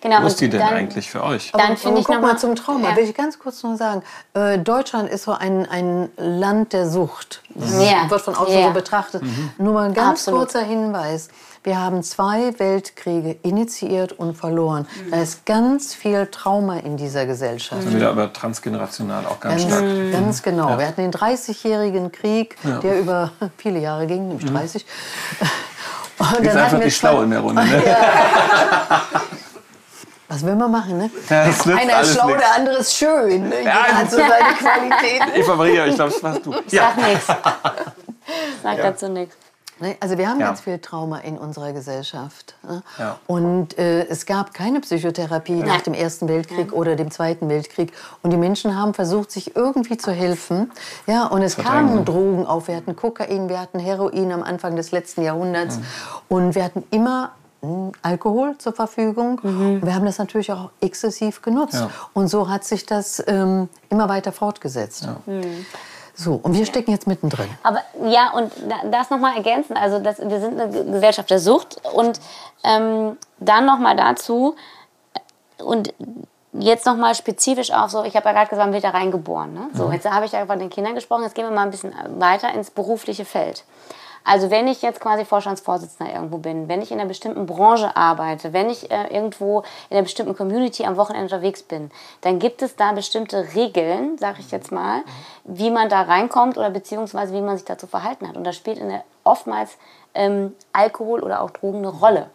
Genau, 0.01 0.21
Wo 0.21 0.27
ist 0.27 0.39
die 0.39 0.45
und 0.45 0.51
denn 0.53 0.59
dann- 0.61 0.73
eigentlich 0.73 1.09
für 1.09 1.23
euch? 1.23 1.51
Dann 1.51 1.61
Aber 1.61 1.75
finde 1.77 1.99
ich 2.01 2.05
guck 2.05 2.15
noch 2.15 2.21
mal 2.21 2.33
mal- 2.33 2.39
zum 2.39 2.55
Trauma. 2.55 2.89
Ja. 2.89 2.95
Will 2.95 3.03
ich 3.05 3.15
ganz 3.15 3.39
kurz 3.39 3.63
noch 3.63 3.75
sagen. 3.77 4.03
Äh, 4.35 4.59
Deutschland 4.59 5.09
ist 5.09 5.23
so 5.23 5.31
ein, 5.33 5.65
ein 5.69 6.09
Land 6.17 6.73
der 6.73 6.87
Sucht. 6.87 7.41
Das 7.55 7.73
Ja. 7.73 8.07
wird 8.09 8.21
von 8.21 8.35
außen 8.35 8.53
Ja. 8.59 8.67
so 8.67 8.73
betrachtet. 8.73 9.23
Nur 9.57 9.73
mal 9.73 9.85
ein 9.87 9.93
ganz 9.95 10.19
Absolut. 10.21 10.41
kurzer 10.41 10.61
Hinweis. 10.63 11.29
Wir 11.63 11.81
haben 11.81 12.03
zwei 12.03 12.57
Weltkriege 12.59 13.37
initiiert 13.41 14.13
und 14.13 14.37
verloren. 14.37 14.87
Mhm. 15.07 15.11
Da 15.11 15.17
ist 15.21 15.45
ganz 15.45 15.93
viel 15.95 16.27
Trauma 16.27 16.77
in 16.77 16.95
dieser 16.95 17.25
Gesellschaft. 17.25 17.81
Also 17.83 17.93
wieder 17.95 18.09
aber 18.11 18.31
transgenerational 18.31 19.25
auch 19.25 19.39
ganz 19.39 19.63
Ganz, 19.63 19.73
stark. 19.75 20.11
ganz 20.13 20.43
genau. 20.43 20.77
Wir 20.77 20.87
hatten 20.87 21.01
den 21.01 21.11
30-jährigen 21.11 22.11
Krieg, 22.11 22.55
der 22.83 22.99
über 22.99 23.31
viele 23.57 23.79
Jahre 23.79 24.05
ging, 24.07 24.27
nämlich 24.29 24.45
30. 24.49 24.85
Und 26.19 26.39
Ist 26.39 26.47
dann 26.55 26.57
einfach 26.63 26.77
wir 26.79 26.85
die 26.85 26.91
Schlau 26.91 27.21
in 27.23 27.31
der 27.31 27.41
Runde. 27.41 27.63
Ne? 27.65 27.83
Was 30.29 30.45
will 30.45 30.55
man 30.55 30.71
machen, 30.71 30.97
ne? 30.97 31.09
Das 31.29 31.65
nützt 31.65 31.79
Einer 31.81 31.91
ist 31.91 31.93
alles 31.95 32.13
schlau, 32.13 32.27
nichts. 32.27 32.41
der 32.41 32.55
andere 32.55 32.75
ist 32.77 32.93
schön. 32.93 33.49
Ne? 33.49 33.57
Jeder 33.59 33.63
Ja, 33.63 33.83
hat 33.83 34.11
so 34.11 34.17
seine 34.17 34.55
Qualitäten. 34.57 35.29
Eva 35.35 35.55
Maria, 35.55 35.85
ich 35.87 35.95
glaube, 35.95 36.11
das 36.11 36.23
warst 36.23 36.45
du. 36.45 36.53
Ja. 36.69 36.91
Sag 36.95 36.97
nichts. 37.07 37.27
Sag 38.63 38.77
dazu 38.77 39.07
nichts. 39.09 39.35
Ne, 39.79 39.95
Also 39.99 40.17
wir 40.17 40.27
haben 40.27 40.39
Ja. 40.39 40.47
ganz 40.47 40.61
viel 40.61 40.79
Trauma 40.79 41.19
in 41.19 41.37
unserer 41.37 41.71
Gesellschaft. 41.71 42.55
ne? 42.63 42.81
Ja. 42.97 43.19
Und 43.27 43.77
äh, 43.77 44.07
es 44.07 44.25
gab 44.25 44.53
keine 44.53 44.79
Psychotherapie 44.81 45.53
nach 45.53 45.65
Nein. 45.67 45.83
dem 45.85 45.93
Ersten 45.93 46.27
Weltkrieg 46.27 46.73
oder 46.73 46.95
dem 46.95 47.11
Zweiten 47.11 47.47
Weltkrieg. 47.47 47.93
Und 48.23 48.31
die 48.31 48.37
Menschen 48.37 48.75
haben 48.77 48.95
versucht, 48.95 49.29
sich 49.31 49.55
irgendwie 49.55 49.97
zu 49.97 50.11
helfen. 50.11 50.71
Ja, 51.05 51.27
und 51.27 51.43
es 51.43 51.57
kamen 51.57 52.03
Drogen 52.05 52.47
auf. 52.47 52.67
Wir 52.67 52.75
hatten 52.75 52.95
Kokain, 52.95 53.49
wir 53.49 53.61
hatten 53.61 53.77
Heroin 53.79 54.31
am 54.31 54.41
Anfang 54.43 54.75
des 54.75 54.91
letzten 54.91 55.21
Jahrhunderts. 55.21 55.79
Und 56.27 56.55
wir 56.55 56.63
hatten 56.63 56.83
immer 56.89 57.31
Alkohol 58.01 58.55
zur 58.57 58.73
Verfügung. 58.73 59.39
Und 59.43 59.85
wir 59.85 59.93
haben 59.95 60.05
das 60.05 60.17
natürlich 60.19 60.51
auch 60.51 60.69
exzessiv 60.81 61.41
genutzt. 61.41 61.75
Ja. 61.75 61.89
Und 62.13 62.27
so 62.27 62.49
hat 62.49 62.63
sich 62.63 62.85
das 62.85 63.23
ähm, 63.27 63.67
immer 63.89 64.07
weiter 64.09 64.31
fortgesetzt. 64.31 65.07
So, 66.15 66.39
und 66.41 66.53
wir 66.57 66.65
stecken 66.65 66.91
jetzt 66.91 67.05
mittendrin. 67.05 67.47
Aber 67.61 67.81
ja, 68.03 68.31
und 68.31 68.51
da- 68.67 68.87
das 68.89 69.09
nochmal 69.11 69.35
ergänzen. 69.37 69.77
Also 69.77 69.99
das, 69.99 70.17
wir 70.19 70.39
sind 70.39 70.59
eine 70.59 70.71
Ge- 70.71 70.83
Gesellschaft 70.91 71.29
der 71.29 71.39
Sucht. 71.39 71.79
Und 71.93 72.19
ähm, 72.63 73.17
dann 73.39 73.65
nochmal 73.67 73.95
dazu, 73.95 74.55
äh, 75.59 75.63
und 75.63 75.93
jetzt 76.53 76.87
nochmal 76.87 77.13
spezifisch 77.13 77.71
auf 77.71 77.91
so, 77.91 78.03
ich 78.03 78.15
habe 78.15 78.25
ja 78.29 78.31
gerade 78.33 78.49
gesagt, 78.49 78.65
man 78.65 78.73
wird 78.73 78.83
da 78.83 78.89
reingeboren. 78.89 79.53
Ne? 79.53 79.69
So, 79.75 79.91
jetzt 79.91 80.09
habe 80.09 80.25
ich 80.25 80.31
ja 80.31 80.45
von 80.47 80.57
den 80.57 80.71
Kindern 80.71 80.95
gesprochen, 80.95 81.21
jetzt 81.23 81.35
gehen 81.35 81.45
wir 81.45 81.51
mal 81.51 81.63
ein 81.63 81.71
bisschen 81.71 81.93
weiter 82.17 82.51
ins 82.53 82.71
berufliche 82.71 83.25
Feld. 83.25 83.63
Also 84.27 84.51
wenn 84.51 84.67
ich 84.67 84.81
jetzt 84.81 84.99
quasi 84.99 85.23
Vorstandsvorsitzender 85.23 86.13
irgendwo 86.13 86.39
bin, 86.39 86.67
wenn 86.67 86.81
ich 86.81 86.91
in 86.91 86.99
einer 86.99 87.07
bestimmten 87.07 87.45
Branche 87.45 87.95
arbeite, 87.95 88.51
wenn 88.51 88.69
ich 88.69 88.91
äh, 88.91 89.07
irgendwo 89.07 89.63
in 89.89 89.95
einer 89.95 90.03
bestimmten 90.03 90.35
Community 90.35 90.83
am 90.83 90.97
Wochenende 90.97 91.33
unterwegs 91.33 91.63
bin, 91.63 91.91
dann 92.19 92.37
gibt 92.37 92.61
es 92.61 92.75
da 92.75 92.91
bestimmte 92.91 93.55
Regeln, 93.55 94.17
sage 94.17 94.41
ich 94.41 94.51
jetzt 94.51 94.69
mal, 94.69 95.03
wie 95.45 95.71
man 95.71 95.87
da 95.87 96.01
reinkommt 96.01 96.57
oder 96.57 96.69
beziehungsweise 96.69 97.33
wie 97.33 97.39
man 97.39 97.55
sich 97.55 97.65
dazu 97.65 97.87
verhalten 97.87 98.27
hat. 98.27 98.35
Und 98.35 98.43
da 98.43 98.51
spielt 98.51 98.79
in 98.79 98.89
der, 98.89 99.05
oftmals 99.27 99.77
ähm, 100.15 100.55
Alkohol 100.73 101.19
oder 101.19 101.41
auch 101.41 101.51
Drogen 101.51 101.79
eine 101.79 101.89
Rolle. 101.89 102.31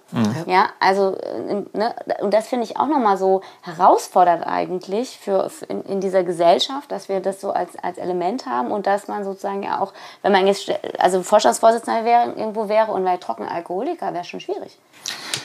Ja, 0.46 0.66
also 0.78 1.16
äh, 1.16 1.64
ne, 1.72 1.94
und 2.20 2.32
das 2.32 2.46
finde 2.46 2.64
ich 2.64 2.76
auch 2.76 2.86
nochmal 2.86 3.16
so 3.16 3.40
herausfordernd 3.62 4.46
eigentlich 4.46 5.18
für, 5.18 5.48
für 5.50 5.64
in, 5.64 5.82
in 5.86 6.00
dieser 6.00 6.22
Gesellschaft, 6.22 6.92
dass 6.92 7.08
wir 7.08 7.18
das 7.20 7.40
so 7.40 7.50
als, 7.50 7.70
als 7.82 7.98
Element 7.98 8.46
haben 8.46 8.70
und 8.70 8.86
dass 8.86 9.08
man 9.08 9.24
sozusagen 9.24 9.64
ja 9.64 9.80
auch, 9.80 9.92
wenn 10.22 10.30
man 10.32 10.46
jetzt 10.46 10.70
also 10.98 11.22
Vorstandsvorsitzender 11.22 12.04
wäre, 12.04 12.32
irgendwo 12.36 12.68
wäre 12.68 12.92
und 12.92 13.04
wäre 13.04 13.18
trocken 13.18 13.48
Alkoholiker, 13.48 14.14
wäre 14.14 14.24
schon 14.24 14.38
schwierig. 14.40 14.78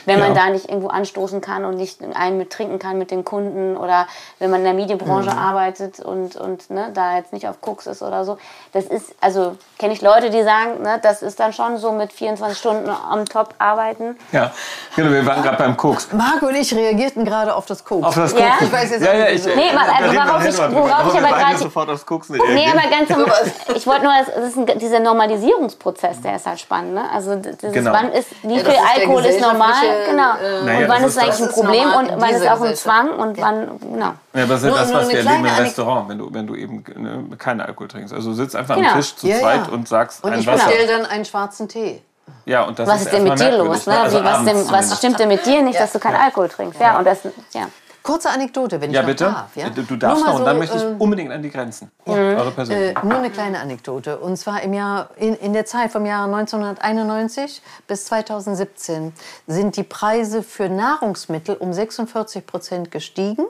Wenn 0.04 0.20
man 0.20 0.34
Ja. 0.34 0.44
da 0.44 0.50
nicht 0.50 0.68
irgendwo 0.68 0.88
anstoßen 0.88 1.40
kann 1.40 1.64
und 1.64 1.76
nicht 1.76 2.02
einen 2.14 2.38
mit 2.38 2.50
trinken 2.50 2.78
kann 2.78 2.98
mit 2.98 3.10
den 3.10 3.24
Kunden 3.24 3.76
oder 3.76 4.06
wenn 4.38 4.50
man 4.50 4.60
in 4.60 4.64
der 4.64 4.74
Medienbranche 4.74 5.32
arbeitet 5.36 5.98
und, 6.00 6.36
und 6.36 6.70
ne, 6.70 6.90
da 6.94 7.16
jetzt 7.16 7.32
nicht 7.32 7.48
auf 7.48 7.60
Koks 7.60 7.86
ist 7.86 8.02
oder 8.02 8.24
so. 8.24 8.38
Das 8.72 8.84
ist, 8.84 9.14
also 9.20 9.56
kenne 9.78 9.92
ich 9.94 10.00
Leute, 10.02 10.30
die 10.30 10.42
sagen, 10.42 10.82
ne, 10.82 10.98
das 11.02 11.22
ist 11.22 11.37
dann 11.40 11.52
schon 11.52 11.76
so 11.78 11.92
mit 11.92 12.12
24 12.12 12.58
Stunden 12.58 12.88
am 12.90 13.24
Top 13.24 13.54
arbeiten. 13.58 14.16
Ja, 14.32 14.50
genau, 14.96 15.10
wir 15.10 15.24
waren 15.26 15.42
gerade 15.42 15.56
beim 15.56 15.76
Koks. 15.76 16.08
Marc 16.12 16.42
und 16.42 16.54
ich 16.54 16.74
reagierten 16.74 17.24
gerade 17.24 17.54
auf 17.54 17.66
das 17.66 17.84
Koks. 17.84 18.06
Auf 18.06 18.14
das 18.14 18.32
Ja? 18.32 18.50
Koksen. 18.50 18.66
Ich 18.66 18.72
weiß 18.72 18.90
jetzt 18.90 19.04
ja, 19.04 19.12
ja, 19.14 19.24
nicht, 19.24 19.34
ich, 19.34 19.46
wieso. 19.46 19.56
Nee, 19.56 19.70
da 19.72 19.80
also 19.80 20.14
worauf 20.14 20.44
ich- 20.44 20.74
worauf 20.74 21.14
ich 21.14 21.20
aber 21.20 21.36
gerade- 21.36 21.58
sofort 21.58 21.90
aufs 21.90 22.04
Nee, 22.28 22.38
reagieren. 22.38 22.78
aber 22.78 22.90
ganz 22.90 23.08
zum, 23.08 23.74
ich 23.76 23.86
wollte 23.86 24.02
nur, 24.04 24.12
das, 24.18 24.44
ist 24.48 24.56
ein, 24.56 24.78
dieser 24.78 25.00
Normalisierungsprozess, 25.00 26.20
der 26.22 26.36
ist 26.36 26.46
halt 26.46 26.60
spannend. 26.60 26.94
Ne? 26.94 27.02
Also 27.12 27.36
dieses, 27.36 27.58
Genau. 27.72 27.92
wann 27.92 28.12
ist, 28.12 28.28
wie 28.42 28.54
Ja, 28.56 28.60
viel 28.64 28.68
ist 28.68 28.76
der 28.78 29.00
Alkohol 29.02 29.24
ist 29.24 29.40
normal, 29.40 29.72
genau. 30.10 30.22
äh, 30.34 30.64
Naja, 30.64 30.78
und 30.80 30.88
wann 30.88 31.04
ist 31.04 31.16
ist 31.16 31.22
eigentlich 31.22 31.38
ein 31.40 31.48
ist 31.48 31.54
Problem 31.54 31.92
und 31.92 32.10
wann 32.16 32.30
ist 32.30 32.48
auch 32.48 32.60
ein. 32.60 32.74
Zwang 32.74 33.10
und 33.10 33.40
wann, 33.40 33.78
genau. 33.80 34.12
Ja, 34.34 34.42
aber 34.44 34.54
das, 34.54 34.62
Nur- 34.62 34.76
das 34.78 34.92
was 34.92 35.08
wir 35.08 35.18
erleben 35.18 35.44
im 35.46 35.54
Restaurant, 35.54 36.08
wenn 36.08 36.18
du, 36.18 36.32
wenn 36.32 36.46
du 36.46 36.54
eben 36.54 36.84
äh, 37.32 37.36
keinen 37.36 37.60
Alkohol 37.60 37.88
trinkst. 37.88 38.12
Also 38.14 38.30
du 38.30 38.34
sitzt 38.36 38.54
einfach 38.54 38.76
Genau. 38.76 38.90
am 38.90 38.96
Tisch 38.96 39.16
zu 39.16 39.26
Ja, 39.26 39.38
zweit 39.40 39.66
ja. 39.66 39.72
und 39.72 39.88
sagst 39.88 40.22
Und 40.22 40.32
ein 40.32 40.40
ich 40.40 40.46
Wasser. 40.46 40.66
bestelle 40.66 40.86
dann 40.86 41.06
einen 41.06 41.24
schwarzen 41.28 41.68
Tee. 41.68 42.02
Ja, 42.44 42.62
und 42.62 42.78
das 42.78 42.88
Was 42.88 43.02
ist 43.02 43.12
denn 43.12 43.24
mit 43.24 43.38
dir 43.38 43.56
los? 43.56 43.86
Ne? 43.86 43.98
Also 43.98 44.20
Wie, 44.20 44.24
was, 44.24 44.34
abends 44.36 44.52
denn, 44.52 44.70
was 44.70 44.98
stimmt 44.98 45.18
denn 45.18 45.28
mit 45.28 45.44
dir 45.46 45.62
nicht, 45.62 45.78
dass 45.78 45.92
du 45.92 45.98
keinen 45.98 46.16
Alkohol 46.16 46.48
trinkst? 46.48 46.80
Ja, 46.80 46.98
und 46.98 47.04
das, 47.04 47.20
ja. 47.52 47.68
Kurze 48.02 48.30
Anekdote, 48.30 48.80
wenn 48.80 48.88
ich 48.88 48.96
Ja, 48.96 49.02
noch 49.02 49.08
bitte. 49.08 49.24
darf. 49.24 49.54
Ja? 49.54 49.68
Du, 49.68 49.82
du 49.82 49.96
darfst 49.96 50.24
noch 50.24 50.32
mal 50.32 50.38
und 50.38 50.46
dann 50.46 50.56
so, 50.56 50.60
möchte 50.60 50.76
ich 50.78 50.82
ähm, 50.82 50.96
unbedingt 50.98 51.30
an 51.30 51.42
die 51.42 51.50
Grenzen. 51.50 51.90
Eure 52.06 52.52
Äh, 52.70 52.94
nur 53.02 53.18
eine 53.18 53.28
kleine 53.30 53.60
Anekdote. 53.60 54.18
Und 54.18 54.38
zwar 54.38 54.62
im 54.62 54.72
Jahr, 54.72 55.10
in, 55.16 55.34
in 55.34 55.52
der 55.52 55.66
Zeit 55.66 55.90
vom 55.90 56.06
Jahr 56.06 56.24
1991 56.24 57.60
bis 57.86 58.06
2017 58.06 59.12
sind 59.46 59.76
die 59.76 59.82
Preise 59.82 60.42
für 60.42 60.70
Nahrungsmittel 60.70 61.56
um 61.56 61.74
46 61.74 62.46
Prozent 62.46 62.90
gestiegen, 62.90 63.44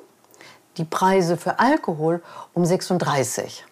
die 0.77 0.85
Preise 0.85 1.37
für 1.37 1.61
Alkohol 1.61 2.21
um 2.55 2.65
36. 2.65 3.65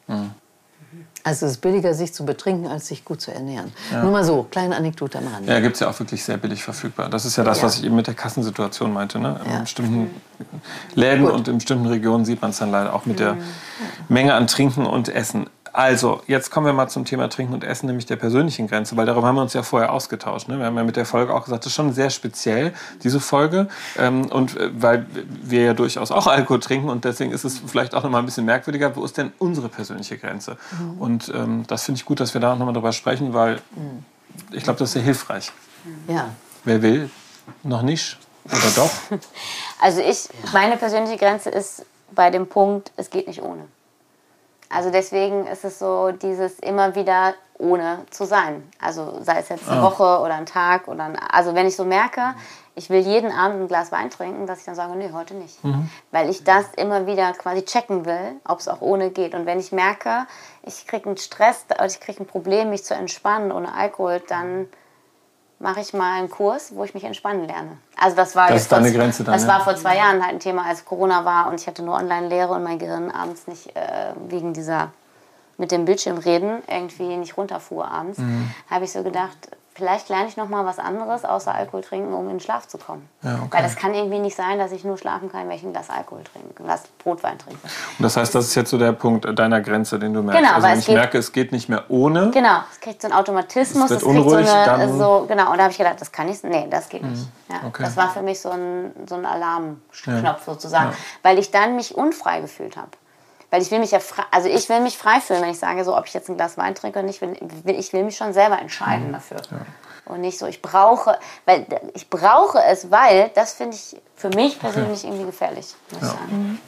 Also 1.27 1.47
es 1.47 1.53
ist 1.53 1.59
billiger, 1.61 1.93
sich 1.93 2.15
zu 2.15 2.25
betrinken, 2.25 2.69
als 2.69 2.87
sich 2.87 3.05
gut 3.05 3.21
zu 3.21 3.33
ernähren. 3.35 3.73
Nur 4.01 4.13
mal 4.13 4.23
so, 4.23 4.45
kleine 4.49 4.77
Anekdote 4.77 5.19
am 5.19 5.27
Rande. 5.27 5.51
Ja, 5.53 5.59
gibt 5.59 5.75
es 5.75 5.81
ja 5.81 5.89
auch 5.91 5.99
wirklich 5.99 6.23
sehr 6.23 6.37
billig 6.37 6.63
verfügbar. 6.63 7.09
Das 7.11 7.25
ist 7.25 7.35
ja 7.35 7.43
das, 7.43 7.59
Ja. 7.59 7.65
was 7.65 7.79
ich 7.79 7.85
eben 7.85 7.97
mit 7.97 8.07
der 8.07 8.15
Kassensituation 8.15 8.93
meinte. 8.93 9.19
Ne? 9.19 9.41
In 9.45 9.51
Ja. 9.51 9.59
bestimmten 9.59 10.09
Läden 10.95 11.25
Gut. 11.25 11.33
und 11.35 11.49
in 11.49 11.57
bestimmten 11.57 11.87
Regionen 11.87 12.25
sieht 12.25 12.41
man 12.41 12.53
es 12.53 12.59
dann 12.59 12.71
leider 12.71 12.95
auch 12.95 13.07
mit 13.07 13.19
der 13.19 13.37
Menge 14.09 14.35
an 14.35 14.47
Trinken 14.47 14.87
und 14.87 15.09
Essen. 15.09 15.51
Also, 15.77 16.23
jetzt 16.27 16.51
kommen 16.51 16.65
wir 16.65 16.73
mal 16.73 16.89
zum 16.89 17.05
Thema 17.05 17.29
Trinken 17.29 17.53
und 17.53 17.63
Essen, 17.63 17.85
nämlich 17.85 18.07
der 18.07 18.17
persönlichen 18.17 18.67
Grenze, 18.67 18.97
weil 18.97 19.05
darüber 19.05 19.27
haben 19.27 19.35
wir 19.35 19.43
uns 19.43 19.53
ja 19.53 19.63
vorher 19.63 19.93
ausgetauscht. 19.93 20.49
Ne? 20.49 20.59
Wir 20.59 20.65
haben 20.65 20.77
ja 20.79 20.85
mit 20.85 20.97
der 20.97 21.05
Folge 21.05 21.35
auch 21.35 21.45
gesagt, 21.45 21.67
das 21.67 21.73
ist 21.73 21.77
schon 21.77 21.93
sehr 21.93 22.09
speziell, 22.09 22.73
diese 23.03 23.21
Folge. 23.21 23.69
Ähm, 23.99 24.25
und 24.33 24.57
äh, 24.57 24.71
weil 24.73 25.05
wir 25.13 25.65
ja 25.65 25.75
durchaus 25.75 26.13
auch 26.13 26.29
Alkohol 26.29 26.61
trinken 26.61 26.89
und 26.89 27.05
deswegen 27.05 27.31
ist 27.31 27.45
es 27.45 27.59
vielleicht 27.59 27.95
auch 27.95 28.03
nochmal 28.03 28.23
ein 28.23 28.25
bisschen 28.25 28.47
merkwürdiger, 28.47 28.97
wo 28.97 29.05
ist 29.05 29.19
denn 29.19 29.35
unsere 29.39 29.69
persönliche 29.69 30.17
Grenze? 30.17 30.57
Und 30.99 31.31
ähm, 31.35 31.65
das 31.67 31.85
finde 31.85 31.99
ich 31.99 32.07
gut, 32.07 32.21
dass 32.21 32.33
wir 32.33 32.41
da 32.41 32.57
nochmal 32.57 32.73
drüber 32.73 32.93
sprechen, 32.93 33.35
weil 33.35 33.61
ich 34.53 34.63
glaube, 34.63 34.79
das 34.79 34.89
ist 34.89 34.93
sehr 34.95 35.03
hilfreich. 35.03 35.53
Ja. 36.09 36.31
Wer 36.65 36.81
will, 36.81 37.11
noch 37.65 37.83
nicht 37.83 38.17
oder 38.47 38.71
doch? 38.77 38.91
Also 39.83 40.01
ich, 40.01 40.31
meine 40.55 40.79
persönliche 40.79 41.19
Grenze 41.19 41.51
ist 41.51 41.85
bei 42.13 42.31
dem 42.31 42.47
Punkt, 42.47 42.93
es 42.97 43.11
geht 43.11 43.29
nicht 43.29 43.43
ohne. 43.43 43.67
Also 44.69 44.91
deswegen 44.91 45.47
ist 45.47 45.65
es 45.65 45.79
so 45.79 46.11
dieses 46.13 46.59
immer 46.59 46.95
wieder 46.95 47.35
ohne 47.59 48.05
zu 48.11 48.25
sein. 48.25 48.69
Also 48.81 49.19
sei 49.23 49.39
es 49.39 49.49
jetzt 49.49 49.69
eine 49.69 49.81
oh. 49.81 49.85
Woche 49.85 50.21
oder 50.21 50.35
ein 50.35 50.47
Tag 50.47 50.89
oder 50.89 51.05
ein, 51.05 51.17
also 51.19 51.55
wenn 51.55 51.67
ich 51.67 51.77
so 51.77 51.85
merke, 51.85 52.35
ich 52.75 52.91
will 52.91 53.01
jeden 53.01 53.33
Abend 53.33 53.63
ein 53.63 53.69
Glas 53.69 53.91
Wein 53.91 54.11
trinken, 54.11 54.47
dass 54.47 54.59
ich 54.59 54.67
dann 54.67 54.75
sage, 54.75 54.95
nee, 54.97 55.11
heute 55.13 55.35
nicht. 55.35 55.65
Mhm. 55.65 55.89
Weil 56.11 56.29
ich 56.29 56.45
das 56.45 56.67
immer 56.77 57.07
wieder 57.07 57.33
quasi 57.33 57.65
checken 57.65 58.05
will, 58.05 58.39
ob 58.47 58.59
es 58.59 58.69
auch 58.69 58.83
ohne 58.83 59.11
geht. 59.11 59.35
Und 59.35 59.47
wenn 59.47 59.59
ich 59.59 59.73
merke, 59.73 60.27
ich 60.63 60.87
kriege 60.87 61.07
einen 61.07 61.17
Stress, 61.17 61.65
ich 61.87 62.01
kriege 62.01 62.23
ein 62.23 62.27
Problem, 62.27 62.69
mich 62.69 62.85
zu 62.85 62.95
entspannen 62.95 63.51
ohne 63.51 63.73
Alkohol, 63.73 64.21
dann 64.29 64.69
mache 65.59 65.81
ich 65.81 65.95
mal 65.95 66.19
einen 66.19 66.29
Kurs, 66.29 66.75
wo 66.75 66.85
ich 66.85 66.93
mich 66.93 67.05
entspannen 67.05 67.47
lerne. 67.47 67.79
Also 67.99 68.17
das 68.17 68.37
war 68.37 68.49
das 68.49 68.63
ist 68.63 68.73
deine 68.73 68.93
Grenze 68.93 69.25
dann, 69.25 69.35
Das 69.35 69.43
ja. 69.43 69.49
war 69.49 69.61
vor 69.63 69.75
zwei 69.77 69.97
Jahren 69.97 70.23
halt 70.23 70.35
ein 70.35 70.41
Thema, 70.41 70.67
als 70.67 70.85
Corona 70.85 71.25
war 71.25 71.49
und 71.49 71.61
ich 71.61 71.67
hatte 71.67 71.83
nur 71.83 71.95
Online-Lehre 71.95 72.53
und 72.53 72.63
mein 72.63 72.79
Gehirn 72.79 73.11
abends 73.11 73.47
nicht 73.47 73.75
äh, 73.75 74.13
wegen 74.29 74.53
dieser 74.53 74.91
mit 75.59 75.71
dem 75.73 75.87
Bildschirm 75.87 76.19
reden 76.19 76.63
irgendwie 76.69 77.17
nicht 77.17 77.37
runterfuhr 77.37 77.91
abends, 77.91 78.19
mhm. 78.19 78.51
habe 78.71 78.85
ich 78.85 78.93
so 78.93 79.03
gedacht, 79.03 79.49
vielleicht 79.77 80.09
lerne 80.09 80.27
ich 80.27 80.37
noch 80.39 80.49
mal 80.49 80.65
was 80.65 80.79
anderes 80.79 81.25
außer 81.25 81.55
Alkohol 81.55 81.83
trinken, 81.83 82.15
um 82.15 82.25
in 82.25 82.37
den 82.37 82.41
Schlaf 82.41 82.67
zu 82.67 82.79
kommen. 82.79 83.07
Ja, 83.23 83.35
okay. 83.35 83.49
Weil 83.51 83.63
das 83.63 83.77
kann 83.77 83.93
irgendwie 83.93 84.19
nicht 84.19 84.35
sein, 84.35 84.59
dass 84.59 84.73
ich 84.73 84.85
nur 84.85 84.97
schlafen 84.97 85.31
kann, 85.31 85.49
wenn 85.49 85.57
ich 85.57 85.63
ein 85.63 85.73
Glas 85.73 85.91
Alkohol 85.91 86.25
trinke, 86.25 86.63
ein 86.63 86.65
Glas 86.65 86.85
Brotwein 86.99 87.39
trinke. 87.39 87.61
Und 87.63 88.03
das 88.03 88.17
heißt, 88.17 88.35
das 88.35 88.47
ist 88.47 88.55
jetzt 88.55 88.71
so 88.71 88.79
der 88.79 88.93
Punkt 88.93 89.27
deiner 89.39 89.61
Grenze, 89.61 89.99
den 89.99 90.15
du 90.15 90.23
merkst. 90.23 90.43
Genau, 90.43 90.55
also 90.55 90.69
wenn 90.69 90.79
ich 90.79 90.87
geht, 90.87 90.95
merke, 90.95 91.19
es 91.19 91.31
geht 91.31 91.53
nicht 91.53 91.69
mehr 91.69 91.85
ohne. 91.91 92.31
Genau, 92.31 92.61
es 92.73 92.81
kriegt 92.81 93.03
so 93.03 93.09
einen 93.09 93.19
Automatismus, 93.19 93.85
es, 93.85 93.91
wird 93.91 94.01
es 94.01 94.07
unruhig, 94.07 94.47
so 94.47 94.55
eine, 94.55 94.93
so, 94.97 95.27
genau. 95.29 95.51
Und 95.51 95.59
da 95.59 95.65
habe 95.65 95.73
ich 95.73 95.79
gedacht, 95.79 96.01
das 96.01 96.11
kann 96.11 96.29
ich, 96.29 96.43
nee, 96.43 96.67
das 96.71 96.89
geht 96.89 97.03
nicht. 97.03 97.27
Mhm. 97.49 97.55
Ja, 97.55 97.61
okay. 97.67 97.83
Das 97.83 97.97
war 97.99 98.11
für 98.11 98.23
mich 98.23 98.41
so 98.41 98.51
ein, 98.51 98.93
so 99.07 99.15
ein 99.15 99.27
Alarmknopf 99.27 99.87
ja. 100.07 100.39
sozusagen, 100.45 100.93
weil 101.23 101.39
ich 101.39 101.51
dann 101.51 101.77
mich 101.77 101.95
unfrei 101.95 102.41
gefühlt 102.41 102.77
habe. 102.79 102.91
Weil 103.57 103.63
ich 103.63 103.71
will 103.71 103.79
mich 103.79 103.93
ja 103.93 104.01
frei, 104.01 104.23
also 104.31 104.51
ich 104.51 104.69
will 104.69 104.81
mich 104.81 104.99
frei 104.99 105.19
fühlen, 105.19 105.41
wenn 105.41 105.49
ich 105.49 105.59
sage, 105.59 105.83
so 105.83 105.97
ob 105.97 106.07
ich 106.07 106.13
jetzt 106.13 106.29
ein 106.29 106.37
Glas 106.37 106.59
Wein 106.59 106.75
trinke 106.75 106.99
oder 106.99 107.07
nicht, 107.07 107.23
will, 107.23 107.35
ich 107.65 107.91
will 107.95 108.05
mich 108.05 108.15
schon 108.15 108.35
selber 108.35 108.61
entscheiden 108.61 109.09
mhm. 109.09 109.13
dafür. 109.15 109.39
Ja. 109.51 110.13
Und 110.13 110.21
nicht 110.21 110.39
so, 110.39 110.45
ich 110.45 110.61
brauche, 110.61 111.19
weil 111.47 111.65
ich 111.95 112.11
brauche 112.11 112.63
es, 112.63 112.91
weil 112.91 113.31
das 113.35 113.55
finde 113.55 113.77
ich 113.77 113.97
für 114.15 114.29
mich 114.29 114.61
persönlich 114.61 114.99
okay. 114.99 115.07
irgendwie 115.07 115.25
gefährlich, 115.25 115.75
muss 115.91 116.03
ja. 116.03 116.09
sagen. 116.09 116.29
Mhm. 116.29 116.59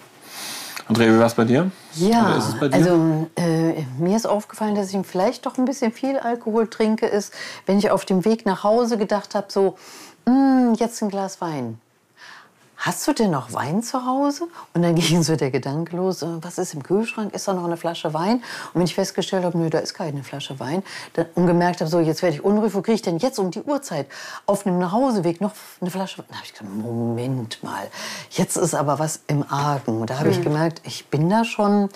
Andrea, 0.86 1.12
wie 1.12 1.18
war 1.18 1.26
es 1.26 1.34
bei 1.34 1.44
dir? 1.44 1.70
Ja, 1.92 2.38
ist 2.38 2.58
bei 2.58 2.68
dir? 2.68 2.76
also 2.76 3.28
äh, 3.36 3.82
mir 3.98 4.16
ist 4.16 4.26
aufgefallen, 4.26 4.74
dass 4.74 4.90
ich 4.90 5.06
vielleicht 5.06 5.44
doch 5.44 5.58
ein 5.58 5.66
bisschen 5.66 5.92
viel 5.92 6.18
Alkohol 6.18 6.70
trinke, 6.70 7.04
ist, 7.04 7.34
wenn 7.66 7.76
ich 7.76 7.90
auf 7.90 8.06
dem 8.06 8.24
Weg 8.24 8.46
nach 8.46 8.64
Hause 8.64 8.96
gedacht 8.96 9.34
habe, 9.34 9.48
so, 9.50 9.76
mm, 10.24 10.72
jetzt 10.78 11.02
ein 11.02 11.10
Glas 11.10 11.42
Wein 11.42 11.78
hast 12.78 13.06
du 13.06 13.12
denn 13.12 13.32
noch 13.32 13.52
Wein 13.52 13.82
zu 13.82 14.06
Hause? 14.06 14.48
Und 14.72 14.82
dann 14.82 14.94
ging 14.94 15.22
so 15.22 15.36
der 15.36 15.50
Gedanke 15.50 15.96
los, 15.96 16.22
äh, 16.22 16.26
was 16.40 16.58
ist 16.58 16.74
im 16.74 16.82
Kühlschrank? 16.82 17.34
Ist 17.34 17.48
da 17.48 17.52
noch 17.52 17.64
eine 17.64 17.76
Flasche 17.76 18.14
Wein? 18.14 18.36
Und 18.72 18.74
wenn 18.74 18.82
ich 18.82 18.94
festgestellt 18.94 19.44
habe, 19.44 19.58
nö, 19.58 19.68
da 19.68 19.78
ist 19.78 19.94
keine 19.94 20.22
Flasche 20.22 20.58
Wein, 20.60 20.82
dann, 21.14 21.26
und 21.34 21.46
gemerkt 21.46 21.80
habe, 21.80 21.90
so, 21.90 22.00
jetzt 22.00 22.22
werde 22.22 22.36
ich 22.36 22.44
unruhig, 22.44 22.74
wo 22.74 22.82
kriege 22.82 22.94
ich 22.94 23.02
denn 23.02 23.18
jetzt 23.18 23.38
um 23.38 23.50
die 23.50 23.62
Uhrzeit 23.62 24.06
auf 24.46 24.66
einem 24.66 24.78
Nachhauseweg 24.78 25.40
noch 25.40 25.52
eine 25.80 25.90
Flasche 25.90 26.18
Wein? 26.18 26.26
Da 26.28 26.36
habe 26.36 26.46
ich 26.46 26.54
gedacht, 26.54 26.74
Moment 26.74 27.62
mal, 27.62 27.88
jetzt 28.30 28.56
ist 28.56 28.74
aber 28.74 28.98
was 28.98 29.20
im 29.26 29.44
Argen. 29.50 30.00
Und 30.00 30.10
da 30.10 30.18
habe 30.18 30.30
ich 30.30 30.40
gemerkt, 30.40 30.80
ich 30.84 31.08
bin 31.08 31.28
da 31.28 31.44
schon 31.44 31.88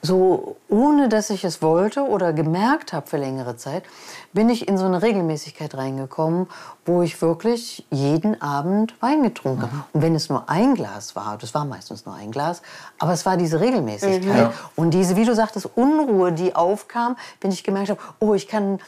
so, 0.00 0.56
ohne 0.68 1.08
dass 1.08 1.30
ich 1.30 1.44
es 1.44 1.62
wollte 1.62 2.02
oder 2.02 2.32
gemerkt 2.32 2.92
habe 2.92 3.06
für 3.06 3.18
längere 3.18 3.56
Zeit, 3.56 3.84
bin 4.32 4.48
ich 4.48 4.68
in 4.68 4.78
so 4.78 4.84
eine 4.84 5.02
Regelmäßigkeit 5.02 5.74
reingekommen, 5.74 6.46
wo 6.84 7.02
ich 7.02 7.20
wirklich 7.20 7.86
jeden 7.90 8.40
Abend 8.40 8.94
Wein 9.00 9.22
getrunken 9.22 9.62
habe. 9.62 9.74
Mhm. 9.74 9.84
Und 9.92 10.02
wenn 10.02 10.14
es 10.14 10.28
nur 10.28 10.48
ein 10.48 10.74
Glas 10.74 11.14
war, 11.16 11.36
das 11.38 11.54
war 11.54 11.64
meistens 11.64 12.06
nur 12.06 12.14
ein 12.14 12.30
Glas, 12.30 12.62
aber 12.98 13.12
es 13.12 13.26
war 13.26 13.36
diese 13.36 13.60
Regelmäßigkeit. 13.60 14.24
Mhm. 14.24 14.36
Ja. 14.36 14.52
Und 14.76 14.92
diese, 14.92 15.16
wie 15.16 15.24
du 15.24 15.34
sagtest, 15.34 15.68
Unruhe, 15.74 16.32
die 16.32 16.54
aufkam, 16.54 17.16
wenn 17.40 17.50
ich 17.50 17.64
gemerkt 17.64 17.90
habe, 17.90 18.00
oh, 18.20 18.34
ich 18.34 18.48
kann 18.48 18.78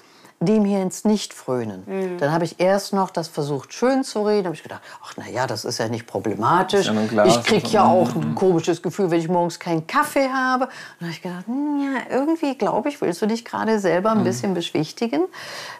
dem 0.46 0.64
hier 0.64 0.82
ins 0.82 1.04
Nicht 1.04 1.34
frönen. 1.34 1.82
Mhm. 1.86 2.18
Dann 2.18 2.32
habe 2.32 2.44
ich 2.44 2.60
erst 2.60 2.92
noch 2.92 3.10
das 3.10 3.28
versucht 3.28 3.72
schön 3.72 4.04
zu 4.04 4.22
reden. 4.26 4.46
habe 4.46 4.54
ich 4.54 4.62
gedacht, 4.62 4.82
ach 5.02 5.14
na 5.16 5.28
ja, 5.28 5.46
das 5.46 5.64
ist 5.64 5.78
ja 5.78 5.88
nicht 5.88 6.06
problematisch. 6.06 6.86
Ja 6.86 7.24
ich 7.24 7.42
kriege 7.42 7.68
ja 7.68 7.84
auch 7.84 8.14
ein 8.14 8.34
komisches 8.34 8.82
Gefühl, 8.82 9.10
wenn 9.10 9.20
ich 9.20 9.28
morgens 9.28 9.58
keinen 9.58 9.86
Kaffee 9.86 10.28
habe. 10.28 10.68
dann 10.98 11.08
habe 11.08 11.10
ich 11.10 11.22
gedacht, 11.22 11.46
hm, 11.46 11.80
ja, 11.80 12.16
irgendwie 12.16 12.56
glaube 12.56 12.88
ich, 12.88 13.00
willst 13.00 13.22
du 13.22 13.26
dich 13.26 13.44
gerade 13.44 13.78
selber 13.78 14.10
ein 14.10 14.20
mhm. 14.20 14.24
bisschen 14.24 14.54
beschwichtigen. 14.54 15.24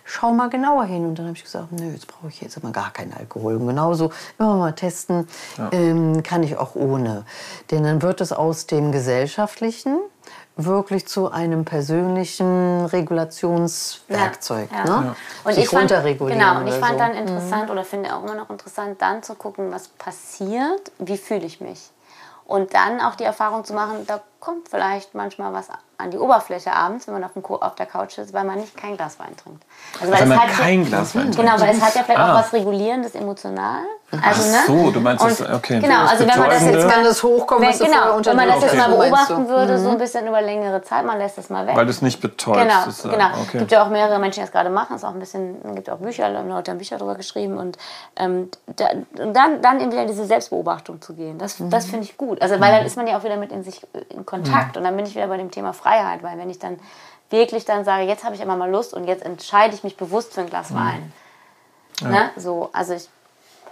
Schau 0.04 0.32
mal 0.32 0.50
genauer 0.50 0.84
hin. 0.84 1.06
Und 1.06 1.18
dann 1.18 1.26
habe 1.26 1.36
ich 1.36 1.44
gesagt, 1.44 1.72
nö, 1.72 1.92
jetzt 1.92 2.06
brauche 2.06 2.28
ich 2.28 2.40
jetzt 2.40 2.56
immer 2.56 2.72
gar 2.72 2.92
keinen 2.92 3.14
Alkohol. 3.14 3.56
Und 3.56 3.66
genauso 3.66 4.12
immer 4.38 4.56
mal 4.56 4.72
testen, 4.72 5.26
ja. 5.58 5.70
ähm, 5.72 6.22
kann 6.22 6.42
ich 6.42 6.56
auch 6.56 6.74
ohne. 6.74 7.24
Denn 7.70 7.84
dann 7.84 8.02
wird 8.02 8.20
es 8.20 8.32
aus 8.32 8.66
dem 8.66 8.92
Gesellschaftlichen 8.92 9.98
wirklich 10.56 11.06
zu 11.08 11.30
einem 11.30 11.64
persönlichen 11.64 12.86
Regulationswerkzeug. 12.86 14.70
Ja, 14.70 14.78
ja. 14.78 14.84
Ne? 14.84 15.06
Ja. 15.06 15.16
Und 15.44 15.54
Sich 15.54 15.64
ich 15.64 15.70
fand, 15.70 15.90
genau, 15.90 16.58
und 16.60 16.66
ich 16.68 16.74
fand 16.74 16.92
so. 16.92 16.98
dann 16.98 17.14
interessant 17.14 17.64
mhm. 17.66 17.70
oder 17.70 17.84
finde 17.84 18.14
auch 18.14 18.22
immer 18.22 18.36
noch 18.36 18.50
interessant, 18.50 19.02
dann 19.02 19.22
zu 19.22 19.34
gucken, 19.34 19.72
was 19.72 19.88
passiert, 19.88 20.92
wie 20.98 21.16
fühle 21.16 21.44
ich 21.44 21.60
mich. 21.60 21.90
Und 22.46 22.74
dann 22.74 23.00
auch 23.00 23.14
die 23.14 23.24
Erfahrung 23.24 23.64
zu 23.64 23.72
machen, 23.72 24.06
da 24.06 24.20
kommt 24.44 24.68
vielleicht 24.68 25.14
manchmal 25.14 25.54
was 25.54 25.68
an 25.96 26.10
die 26.10 26.18
Oberfläche 26.18 26.72
abends, 26.72 27.06
wenn 27.06 27.14
man 27.14 27.24
auf, 27.24 27.32
dem, 27.32 27.44
auf 27.44 27.74
der 27.76 27.86
Couch 27.86 28.18
ist, 28.18 28.34
weil 28.34 28.44
man 28.44 28.58
nicht 28.58 28.76
kein 28.76 28.96
Glas 28.96 29.18
Wein 29.18 29.34
trinkt. 29.36 29.64
Also, 30.00 30.12
weil 30.12 30.26
man 30.26 30.38
kein 30.48 30.82
ja, 30.82 30.88
Glas 30.88 31.14
Wein 31.14 31.32
trinkt. 31.32 31.38
Genau, 31.38 31.60
weil 31.60 31.74
es 31.74 31.80
hat 31.80 31.94
ja 31.94 32.02
vielleicht 32.02 32.20
ah. 32.20 32.32
auch 32.32 32.38
was 32.40 32.52
Regulierendes 32.52 33.14
emotional. 33.14 33.84
Also, 34.22 34.50
ne? 34.50 34.58
Ach 34.60 34.66
so, 34.66 34.90
du 34.90 35.00
meinst 35.00 35.24
das, 35.24 35.40
okay. 35.40 35.80
Genau, 35.80 36.06
also 36.06 36.26
wenn 36.26 36.38
man 36.38 36.50
das 36.50 36.62
jetzt 36.62 36.88
kann 36.88 37.04
das 37.04 37.22
hochkommen, 37.22 37.68
wenn, 37.68 37.78
genau, 37.78 38.20
wenn 38.22 38.36
man 38.36 38.48
das 38.48 38.62
jetzt 38.62 38.76
mal 38.76 38.88
beobachten 38.88 39.48
würde, 39.48 39.78
so 39.78 39.88
ein 39.88 39.94
mhm. 39.94 39.98
bisschen 39.98 40.26
über 40.28 40.42
längere 40.42 40.82
Zeit, 40.82 41.04
man 41.04 41.18
lässt 41.18 41.38
das 41.38 41.50
mal 41.50 41.66
weg. 41.66 41.74
Weil 41.74 41.86
das 41.86 42.02
nicht 42.02 42.20
betäubt. 42.20 42.58
Genau, 42.58 42.86
ist, 42.86 43.02
genau. 43.02 43.26
Okay. 43.42 43.42
Es 43.44 43.58
gibt 43.60 43.72
ja 43.72 43.84
auch 43.84 43.88
mehrere 43.88 44.18
Menschen, 44.18 44.40
die 44.40 44.46
das 44.46 44.52
gerade 44.52 44.70
machen. 44.70 44.96
Es 44.96 45.04
auch 45.04 45.14
ein 45.14 45.18
bisschen, 45.18 45.56
gibt 45.74 45.88
auch 45.90 45.98
Bücher, 45.98 46.28
Leute 46.28 46.70
haben 46.70 46.78
Bücher 46.78 46.98
darüber 46.98 47.14
geschrieben 47.14 47.56
und 47.56 47.78
ähm, 48.16 48.50
da, 48.66 48.88
dann, 49.16 49.62
dann 49.62 49.80
in 49.80 49.90
wieder 49.90 50.06
diese 50.06 50.26
Selbstbeobachtung 50.26 51.00
zu 51.00 51.14
gehen. 51.14 51.38
Das, 51.38 51.58
mhm. 51.58 51.70
das 51.70 51.86
finde 51.86 52.04
ich 52.04 52.16
gut. 52.16 52.40
Also 52.42 52.60
weil 52.60 52.70
dann 52.70 52.80
mhm. 52.80 52.86
ist 52.86 52.96
man 52.96 53.06
ja 53.06 53.18
auch 53.18 53.24
wieder 53.24 53.36
mit 53.36 53.50
in 53.50 53.64
sich 53.64 53.80
in 54.10 54.26
Kontakt 54.26 54.33
mhm. 54.42 54.76
und 54.76 54.84
dann 54.84 54.96
bin 54.96 55.06
ich 55.06 55.14
wieder 55.14 55.28
bei 55.28 55.36
dem 55.36 55.50
Thema 55.50 55.72
Freiheit, 55.72 56.22
weil 56.22 56.38
wenn 56.38 56.50
ich 56.50 56.58
dann 56.58 56.78
wirklich 57.30 57.64
dann 57.64 57.84
sage, 57.84 58.04
jetzt 58.04 58.24
habe 58.24 58.34
ich 58.34 58.40
immer 58.40 58.56
mal 58.56 58.70
Lust 58.70 58.94
und 58.94 59.06
jetzt 59.06 59.24
entscheide 59.24 59.74
ich 59.74 59.84
mich 59.84 59.96
bewusst 59.96 60.34
für 60.34 60.42
ein 60.42 60.50
Glas 60.50 60.74
Wein. 60.74 61.12
Ja. 62.00 62.08
Ne? 62.08 62.30
So, 62.36 62.70
also 62.72 62.94
ich 62.94 63.08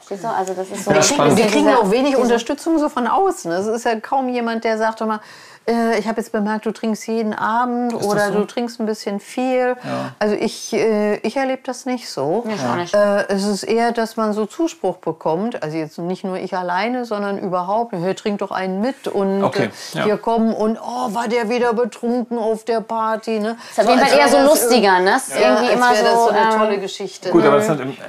Verstehst 0.02 0.24
du? 0.24 0.28
Also 0.28 0.54
das 0.54 0.70
ist 0.70 0.84
so. 0.84 0.90
Ja, 0.90 1.36
wir 1.36 1.46
kriegen 1.46 1.68
auch 1.72 1.90
wenig 1.90 2.16
Unterstützung 2.16 2.78
so 2.78 2.88
von 2.88 3.06
außen. 3.06 3.52
Es 3.52 3.66
ist 3.66 3.84
ja 3.84 4.00
kaum 4.00 4.28
jemand, 4.28 4.64
der 4.64 4.76
sagt 4.76 5.00
immer, 5.00 5.20
äh, 5.66 5.98
ich 5.98 6.08
habe 6.08 6.20
jetzt 6.20 6.32
bemerkt, 6.32 6.66
du 6.66 6.72
trinkst 6.72 7.06
jeden 7.06 7.34
Abend 7.34 7.94
oder 7.94 8.32
so? 8.32 8.40
du 8.40 8.44
trinkst 8.46 8.80
ein 8.80 8.86
bisschen 8.86 9.20
viel. 9.20 9.76
Ja. 9.84 10.14
Also 10.18 10.34
ich, 10.34 10.72
äh, 10.72 11.16
ich 11.18 11.36
erlebe 11.36 11.62
das 11.64 11.86
nicht 11.86 12.08
so. 12.08 12.44
Ja. 12.46 12.76
Nicht. 12.76 12.94
Äh, 12.94 13.28
es 13.28 13.44
ist 13.44 13.62
eher, 13.62 13.92
dass 13.92 14.16
man 14.16 14.32
so 14.32 14.46
Zuspruch 14.46 14.96
bekommt. 14.96 15.62
Also 15.62 15.76
jetzt 15.76 15.98
nicht 15.98 16.24
nur 16.24 16.36
ich 16.36 16.56
alleine, 16.56 17.04
sondern 17.04 17.38
überhaupt. 17.38 17.92
Hey, 17.92 18.14
trink 18.14 18.38
doch 18.38 18.50
einen 18.50 18.80
mit 18.80 19.06
und 19.06 19.44
okay. 19.44 19.70
Äh, 19.94 19.98
ja. 19.98 20.06
wir 20.06 20.16
kommen 20.16 20.52
und 20.52 20.78
oh, 20.82 21.14
war 21.14 21.28
der 21.28 21.48
wieder 21.48 21.74
betrunken 21.74 22.38
auf 22.38 22.64
der 22.64 22.80
Party. 22.80 23.38
Ne? 23.38 23.56
Das 23.76 23.84
ist 23.84 23.90
auf 23.90 23.96
jeden 23.96 24.06
Fall 24.06 24.18
eher 24.18 24.28
so 24.28 24.38
lustiger. 24.38 24.98
Ne? 24.98 25.12
Das 25.12 25.28
ist 25.28 25.40
irgendwie 25.40 25.72
immer 25.72 25.94
so, 25.94 26.02
das 26.02 26.24
so 26.24 26.28
eine 26.30 26.40
ähm, 26.40 26.58
tolle 26.58 26.78
Geschichte. 26.80 27.30
Gut, 27.30 27.44
aber 27.44 27.56
das 27.56 27.68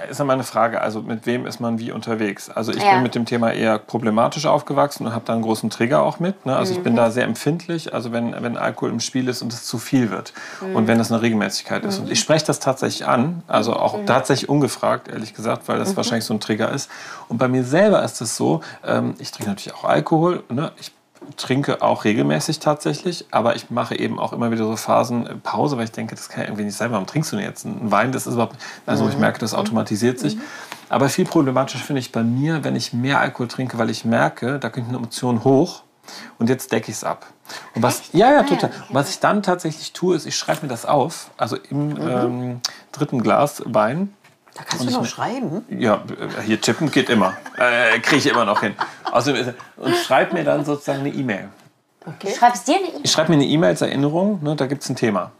ist 0.09 0.19
halt 0.19 0.27
meine 0.27 0.43
Frage. 0.43 0.81
Also 0.81 1.01
mit 1.01 1.25
wem 1.25 1.45
ist 1.45 1.59
man 1.59 1.77
wie 1.77 1.91
unterwegs? 1.91 2.49
Also 2.49 2.71
ich 2.71 2.83
bin 2.83 3.03
mit 3.03 3.13
dem 3.13 3.25
Thema 3.25 3.51
eher 3.51 3.77
problematisch 3.77 4.47
aufgewachsen 4.47 5.05
und 5.05 5.13
habe 5.13 5.25
da 5.25 5.33
einen 5.33 5.43
großen 5.43 5.69
Trigger 5.69 6.01
auch 6.01 6.19
mit. 6.19 6.45
Ne? 6.45 6.55
Also 6.55 6.71
mhm. 6.73 6.77
ich 6.77 6.83
bin 6.83 6.93
mhm. 6.93 6.97
da 6.97 7.11
sehr 7.11 7.25
empfindlich 7.25 7.42
empfindlich, 7.43 7.93
also 7.93 8.11
wenn, 8.13 8.33
wenn 8.41 8.57
Alkohol 8.57 8.89
im 8.89 8.99
Spiel 9.01 9.27
ist 9.27 9.41
und 9.41 9.51
es 9.51 9.65
zu 9.65 9.77
viel 9.77 10.11
wird 10.11 10.33
mhm. 10.61 10.77
und 10.77 10.87
wenn 10.87 10.97
das 10.97 11.11
eine 11.11 11.21
Regelmäßigkeit 11.21 11.83
ist. 11.83 11.99
Und 11.99 12.09
ich 12.09 12.19
spreche 12.19 12.45
das 12.45 12.59
tatsächlich 12.59 13.05
an, 13.05 13.43
also 13.47 13.73
auch 13.73 13.97
mhm. 13.97 14.05
tatsächlich 14.05 14.49
ungefragt, 14.49 15.09
ehrlich 15.09 15.33
gesagt, 15.33 15.67
weil 15.67 15.77
das 15.77 15.91
mhm. 15.91 15.97
wahrscheinlich 15.97 16.25
so 16.25 16.33
ein 16.33 16.39
Trigger 16.39 16.71
ist. 16.71 16.89
Und 17.27 17.37
bei 17.37 17.49
mir 17.49 17.65
selber 17.65 18.01
ist 18.03 18.21
es 18.21 18.37
so, 18.37 18.61
ähm, 18.85 19.15
ich 19.19 19.31
trinke 19.31 19.49
natürlich 19.49 19.75
auch 19.75 19.83
Alkohol, 19.83 20.43
ne? 20.49 20.71
ich 20.79 20.91
trinke 21.37 21.81
auch 21.81 22.03
regelmäßig 22.05 22.59
tatsächlich, 22.59 23.25
aber 23.31 23.55
ich 23.55 23.69
mache 23.69 23.97
eben 23.97 24.19
auch 24.19 24.33
immer 24.33 24.51
wieder 24.51 24.65
so 24.65 24.75
Phasen 24.77 25.27
äh, 25.27 25.35
Pause, 25.35 25.77
weil 25.77 25.85
ich 25.85 25.91
denke, 25.91 26.15
das 26.15 26.29
kann 26.29 26.43
ja 26.43 26.47
irgendwie 26.47 26.63
nicht 26.63 26.77
sein. 26.77 26.91
Warum 26.91 27.07
trinkst 27.07 27.31
du 27.31 27.35
denn 27.35 27.45
jetzt 27.45 27.65
einen 27.65 27.91
Wein? 27.91 28.13
Das 28.13 28.25
ist 28.25 28.33
überhaupt, 28.35 28.55
also 28.85 29.07
ich 29.07 29.15
mhm. 29.15 29.21
merke, 29.21 29.39
das 29.39 29.53
automatisiert 29.53 30.19
sich. 30.19 30.37
Mhm. 30.37 30.41
Aber 30.87 31.09
viel 31.09 31.25
problematischer 31.25 31.83
finde 31.83 31.99
ich 31.99 32.13
bei 32.13 32.23
mir, 32.23 32.63
wenn 32.63 32.75
ich 32.75 32.93
mehr 32.93 33.19
Alkohol 33.19 33.49
trinke, 33.49 33.77
weil 33.77 33.89
ich 33.89 34.05
merke, 34.05 34.59
da 34.59 34.69
kommt 34.69 34.87
eine 34.87 34.97
Emotion 34.97 35.43
hoch 35.43 35.83
und 36.39 36.49
jetzt 36.49 36.71
decke 36.71 36.91
ich 36.91 36.97
es 36.97 37.03
ab. 37.03 37.25
Und 37.75 37.83
was, 37.83 38.03
ja, 38.13 38.31
ja, 38.31 38.43
total. 38.43 38.71
Und 38.89 38.95
was 38.95 39.09
ich 39.09 39.19
dann 39.19 39.43
tatsächlich 39.43 39.93
tue, 39.93 40.15
ist, 40.15 40.25
ich 40.25 40.35
schreibe 40.35 40.63
mir 40.63 40.67
das 40.69 40.85
auf, 40.85 41.31
also 41.37 41.57
im 41.69 41.89
mhm. 41.89 42.01
ähm, 42.01 42.61
dritten 42.91 43.21
Glas 43.21 43.63
Wein. 43.65 44.13
Da 44.55 44.63
kannst 44.63 44.85
du 44.85 44.91
noch 44.91 45.05
schreiben? 45.05 45.65
Ja, 45.69 46.03
äh, 46.37 46.41
hier 46.43 46.61
tippen 46.61 46.91
geht 46.91 47.09
immer. 47.09 47.35
Äh, 47.57 47.99
Kriege 47.99 48.17
ich 48.17 48.27
immer 48.27 48.45
noch 48.45 48.61
hin. 48.61 48.75
Also, 49.11 49.33
und 49.77 49.95
schreibe 49.95 50.33
mir 50.33 50.43
dann 50.43 50.63
sozusagen 50.63 50.99
eine 50.99 51.09
E-Mail. 51.09 51.49
Okay. 52.05 52.29
Du 52.29 52.35
schreibst 52.35 52.67
dir 52.67 52.75
eine 52.75 52.87
E-Mail? 52.87 53.01
Ich 53.03 53.11
schreibe 53.11 53.31
mir 53.31 53.35
eine 53.35 53.45
E-Mail 53.45 53.69
als 53.69 53.81
Erinnerung, 53.81 54.43
ne, 54.43 54.55
da 54.55 54.67
gibt 54.67 54.83
es 54.83 54.89
ein 54.89 54.95
Thema. 54.95 55.31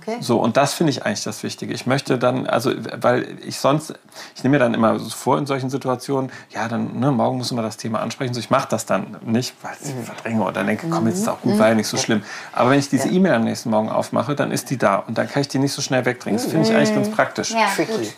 Okay. 0.00 0.18
So, 0.20 0.38
und 0.38 0.56
das 0.56 0.74
finde 0.74 0.90
ich 0.90 1.04
eigentlich 1.04 1.22
das 1.24 1.42
Wichtige. 1.42 1.74
Ich 1.74 1.86
möchte 1.86 2.18
dann, 2.18 2.46
also, 2.46 2.72
weil 3.00 3.38
ich 3.44 3.58
sonst, 3.58 3.94
ich 4.34 4.42
nehme 4.42 4.54
mir 4.54 4.58
dann 4.58 4.74
immer 4.74 4.98
vor 4.98 5.38
in 5.38 5.46
solchen 5.46 5.70
Situationen, 5.70 6.30
ja, 6.50 6.68
dann, 6.68 6.98
ne, 6.98 7.10
morgen 7.10 7.38
muss 7.38 7.52
man 7.52 7.64
das 7.64 7.76
Thema 7.76 8.00
ansprechen. 8.00 8.34
So, 8.34 8.40
ich 8.40 8.50
mache 8.50 8.68
das 8.68 8.86
dann 8.86 9.16
nicht, 9.24 9.54
weil 9.62 9.72
ich 9.82 9.94
mhm. 9.94 10.04
verdränge 10.04 10.44
oder 10.44 10.64
denke, 10.64 10.88
komm, 10.88 11.06
jetzt 11.06 11.16
ist 11.16 11.22
es 11.22 11.28
auch 11.28 11.40
gut, 11.40 11.54
mhm. 11.54 11.58
war 11.58 11.68
ja 11.68 11.74
nicht 11.74 11.88
so 11.88 11.96
schlimm. 11.96 12.22
Aber 12.52 12.70
wenn 12.70 12.78
ich 12.78 12.88
diese 12.88 13.08
ja. 13.08 13.14
E-Mail 13.14 13.34
am 13.34 13.44
nächsten 13.44 13.70
Morgen 13.70 13.88
aufmache, 13.88 14.34
dann 14.34 14.50
ist 14.50 14.70
die 14.70 14.78
da 14.78 14.96
und 14.96 15.18
dann 15.18 15.28
kann 15.28 15.42
ich 15.42 15.48
die 15.48 15.58
nicht 15.58 15.72
so 15.72 15.82
schnell 15.82 16.04
wegdrängen. 16.04 16.40
Das 16.40 16.50
finde 16.50 16.68
ich 16.68 16.74
eigentlich 16.74 16.94
ganz 16.94 17.10
praktisch. 17.10 17.50
Ja, 17.50 17.66
Tricky. 17.74 18.12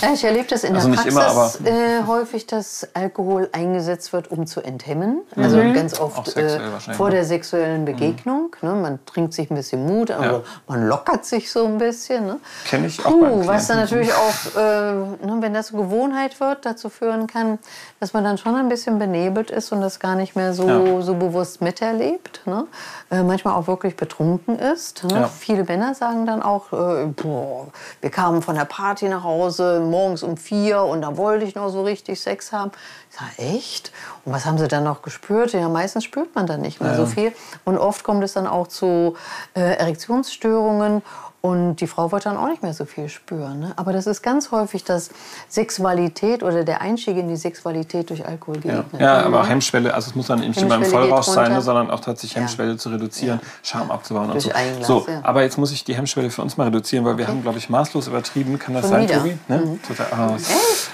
Ja, 0.00 0.12
ich 0.12 0.24
erlebe 0.24 0.46
das 0.48 0.64
in 0.64 0.74
also 0.74 0.88
der 0.88 0.96
Praxis 0.96 1.14
immer, 1.14 1.26
aber, 1.26 1.52
äh, 1.64 2.02
häufig, 2.06 2.46
dass 2.46 2.88
Alkohol 2.94 3.48
eingesetzt 3.52 4.12
wird, 4.12 4.30
um 4.30 4.46
zu 4.46 4.60
enthemmen. 4.60 5.22
Also 5.36 5.56
mhm. 5.58 5.74
ganz 5.74 5.98
oft 6.00 6.36
äh, 6.36 6.58
vor 6.96 7.10
der 7.10 7.24
sexuellen 7.24 7.84
Begegnung. 7.84 8.54
Mhm. 8.60 8.68
Ne? 8.68 8.74
Man 8.74 8.98
trinkt 9.06 9.34
sich 9.34 9.50
ein 9.50 9.54
bisschen 9.54 9.86
Mut, 9.86 10.10
aber 10.10 10.24
ja. 10.24 10.40
man 10.66 10.88
lockert 10.88 11.24
sich 11.24 11.50
so 11.50 11.66
ein 11.66 11.78
bisschen. 11.78 12.26
Ne? 12.26 12.40
Kenne 12.66 12.88
ich 12.88 13.04
auch 13.04 13.10
Puh, 13.10 13.46
Was 13.46 13.68
dann 13.68 13.78
natürlich 13.78 14.12
auch, 14.12 14.56
äh, 14.56 14.60
ne, 14.60 15.36
wenn 15.40 15.54
das 15.54 15.70
Gewohnheit 15.70 16.40
wird, 16.40 16.66
dazu 16.66 16.88
führen 16.88 17.26
kann, 17.26 17.58
dass 18.00 18.12
man 18.12 18.24
dann 18.24 18.38
schon 18.38 18.56
ein 18.56 18.68
bisschen 18.68 18.98
benebelt 18.98 19.50
ist 19.50 19.72
und 19.72 19.80
das 19.80 20.00
gar 20.00 20.16
nicht 20.16 20.34
mehr 20.34 20.54
so, 20.54 20.68
ja. 20.68 21.02
so 21.02 21.14
bewusst 21.14 21.60
miterlebt. 21.60 22.42
Ne? 22.46 22.66
Äh, 23.10 23.22
manchmal 23.22 23.54
auch 23.54 23.66
wirklich 23.68 23.96
betrunken 23.96 24.58
ist. 24.58 25.04
Ne? 25.04 25.28
Viele 25.38 25.64
Männer 25.64 25.94
sagen 25.94 26.26
dann 26.26 26.42
auch, 26.42 26.72
äh, 26.72 27.06
boah, 27.06 27.68
wir 28.00 28.10
kamen 28.10 28.42
von 28.42 28.56
der 28.56 28.64
Party 28.64 29.08
nach 29.08 29.22
Hause 29.22 29.51
Hause 29.52 29.80
morgens 29.80 30.22
um 30.22 30.38
vier 30.38 30.82
und 30.82 31.02
da 31.02 31.16
wollte 31.18 31.44
ich 31.44 31.54
noch 31.54 31.68
so 31.68 31.82
richtig 31.82 32.18
Sex 32.20 32.52
haben. 32.52 32.70
Ich 33.10 33.18
sage, 33.18 33.54
echt? 33.54 33.92
Und 34.24 34.32
was 34.32 34.46
haben 34.46 34.56
sie 34.56 34.66
dann 34.66 34.84
noch 34.84 35.02
gespürt? 35.02 35.52
Ja, 35.52 35.68
meistens 35.68 36.04
spürt 36.04 36.34
man 36.34 36.46
dann 36.46 36.62
nicht 36.62 36.80
mehr 36.80 36.92
ja. 36.92 36.96
so 36.96 37.04
viel. 37.04 37.32
Und 37.64 37.76
oft 37.76 38.02
kommt 38.02 38.24
es 38.24 38.32
dann 38.32 38.46
auch 38.46 38.66
zu 38.66 39.14
äh, 39.54 39.60
Erektionsstörungen 39.60 41.02
und 41.42 41.76
die 41.76 41.88
Frau 41.88 42.12
wird 42.12 42.24
dann 42.24 42.36
auch 42.36 42.46
nicht 42.46 42.62
mehr 42.62 42.72
so 42.72 42.84
viel 42.84 43.08
spüren. 43.08 43.58
Ne? 43.58 43.72
Aber 43.74 43.92
das 43.92 44.06
ist 44.06 44.22
ganz 44.22 44.52
häufig, 44.52 44.84
dass 44.84 45.10
Sexualität 45.48 46.44
oder 46.44 46.62
der 46.62 46.80
Einstieg 46.80 47.16
in 47.16 47.26
die 47.26 47.34
Sexualität 47.34 48.10
durch 48.10 48.24
Alkohol 48.24 48.60
geht. 48.60 48.70
Ja, 48.70 48.84
ne? 48.92 49.00
ja 49.00 49.22
aber 49.24 49.44
Hemmschwelle, 49.44 49.92
also 49.92 50.10
es 50.10 50.14
muss 50.14 50.28
dann 50.28 50.38
nicht 50.38 50.62
immer 50.62 50.76
im 50.76 50.84
Vollrausch 50.84 51.26
sein, 51.26 51.52
ne, 51.52 51.60
sondern 51.60 51.90
auch 51.90 51.98
tatsächlich 51.98 52.36
Hemmschwelle 52.36 52.72
ja. 52.72 52.78
zu 52.78 52.90
reduzieren, 52.90 53.40
ja. 53.42 53.48
Scham 53.64 53.90
abzubauen 53.90 54.30
durch 54.30 54.46
und 54.46 54.52
so. 54.84 55.00
Glas, 55.00 55.16
so. 55.16 55.24
Aber 55.24 55.42
jetzt 55.42 55.58
muss 55.58 55.72
ich 55.72 55.82
die 55.82 55.96
Hemmschwelle 55.96 56.30
für 56.30 56.42
uns 56.42 56.56
mal 56.56 56.64
reduzieren, 56.64 57.04
weil 57.04 57.14
okay. 57.14 57.22
wir 57.22 57.28
haben, 57.28 57.42
glaube 57.42 57.58
ich, 57.58 57.68
maßlos 57.68 58.06
übertrieben. 58.06 58.56
Kann 58.60 58.74
das 58.74 58.82
Schon 58.82 58.90
sein, 58.90 59.02
wieder. 59.08 59.18
Tobi? 59.18 59.38
Ne? 59.48 59.56
Mhm. 59.56 59.82
Total, 59.82 60.06
oh. 60.12 60.36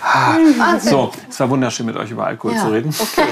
ah. 0.03 0.81
So, 0.81 1.13
es 1.29 1.39
war 1.39 1.51
wunderschön, 1.51 1.85
mit 1.85 1.97
euch 1.97 2.11
über 2.11 2.27
Alkohol 2.27 2.57
zu 2.57 2.69
reden. 2.69 2.95
Okay. 2.99 3.29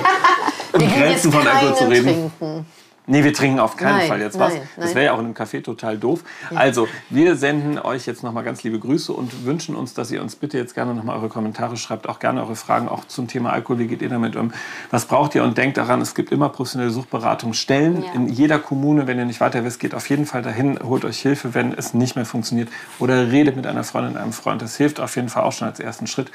Im 0.84 0.92
Grenzen 0.92 1.32
von 1.32 1.48
Alkohol 1.48 1.76
zu 1.76 1.84
reden. 1.84 2.30
Trinken. 2.38 2.66
Nee, 3.08 3.22
wir 3.22 3.32
trinken 3.32 3.60
auf 3.60 3.76
keinen 3.76 3.98
nein, 3.98 4.08
Fall 4.08 4.20
jetzt 4.20 4.38
was. 4.38 4.52
Nein, 4.52 4.68
das 4.76 4.94
wäre 4.94 5.06
ja 5.06 5.12
auch 5.12 5.18
in 5.20 5.26
einem 5.26 5.34
Café 5.34 5.62
total 5.62 5.96
doof. 5.96 6.24
Ja. 6.50 6.56
Also, 6.56 6.88
wir 7.08 7.36
senden 7.36 7.78
euch 7.78 8.04
jetzt 8.06 8.24
nochmal 8.24 8.42
ganz 8.42 8.64
liebe 8.64 8.80
Grüße 8.80 9.12
und 9.12 9.44
wünschen 9.44 9.76
uns, 9.76 9.94
dass 9.94 10.10
ihr 10.10 10.20
uns 10.20 10.34
bitte 10.34 10.58
jetzt 10.58 10.74
gerne 10.74 10.92
nochmal 10.92 11.16
eure 11.16 11.28
Kommentare 11.28 11.76
schreibt, 11.76 12.08
auch 12.08 12.18
gerne 12.18 12.40
eure 12.42 12.56
Fragen, 12.56 12.88
auch 12.88 13.04
zum 13.04 13.28
Thema 13.28 13.52
Alkohol. 13.52 13.78
Wie 13.78 13.86
geht 13.86 14.02
ihr 14.02 14.08
damit 14.08 14.34
um? 14.34 14.52
Was 14.90 15.06
braucht 15.06 15.36
ihr? 15.36 15.44
Und 15.44 15.56
denkt 15.56 15.76
daran, 15.76 16.00
es 16.00 16.16
gibt 16.16 16.32
immer 16.32 16.48
professionelle 16.48 16.90
Suchtberatungsstellen 16.90 18.02
ja. 18.02 18.12
in 18.12 18.28
jeder 18.28 18.58
Kommune. 18.58 19.06
Wenn 19.06 19.18
ihr 19.18 19.24
nicht 19.24 19.40
weiter 19.40 19.64
wisst, 19.64 19.78
geht 19.78 19.94
auf 19.94 20.08
jeden 20.10 20.26
Fall 20.26 20.42
dahin, 20.42 20.78
holt 20.82 21.04
euch 21.04 21.20
Hilfe, 21.20 21.54
wenn 21.54 21.72
es 21.72 21.94
nicht 21.94 22.16
mehr 22.16 22.26
funktioniert. 22.26 22.68
Oder 22.98 23.30
redet 23.30 23.54
mit 23.54 23.68
einer 23.68 23.84
Freundin, 23.84 24.16
einem 24.16 24.32
Freund. 24.32 24.62
Das 24.62 24.76
hilft 24.76 24.98
auf 24.98 25.14
jeden 25.14 25.28
Fall 25.28 25.44
auch 25.44 25.52
schon 25.52 25.68
als 25.68 25.78
ersten 25.78 26.08
Schritt. 26.08 26.32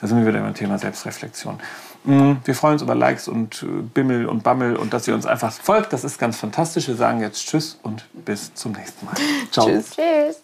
Da 0.00 0.06
sind 0.06 0.18
wir 0.18 0.26
wieder 0.26 0.40
beim 0.40 0.54
Thema 0.54 0.78
Selbstreflexion. 0.78 1.58
Mm, 2.04 2.34
wir 2.44 2.54
freuen 2.54 2.74
uns 2.74 2.82
über 2.82 2.94
Likes 2.94 3.28
und 3.28 3.62
äh, 3.62 3.82
Bimmel 3.82 4.26
und 4.26 4.44
Bammel 4.44 4.76
und 4.76 4.92
dass 4.92 5.08
ihr 5.08 5.14
uns 5.14 5.26
einfach 5.26 5.52
folgt. 5.52 5.92
Das 5.92 6.04
ist 6.04 6.18
ganz 6.18 6.36
fantastisch. 6.36 6.88
Wir 6.88 6.96
sagen 6.96 7.20
jetzt 7.20 7.46
Tschüss 7.46 7.78
und 7.82 8.04
bis 8.12 8.54
zum 8.54 8.72
nächsten 8.72 9.06
Mal. 9.06 9.14
Ciao. 9.50 9.66
Tschüss. 9.66 9.90
Tschüss. 9.90 10.42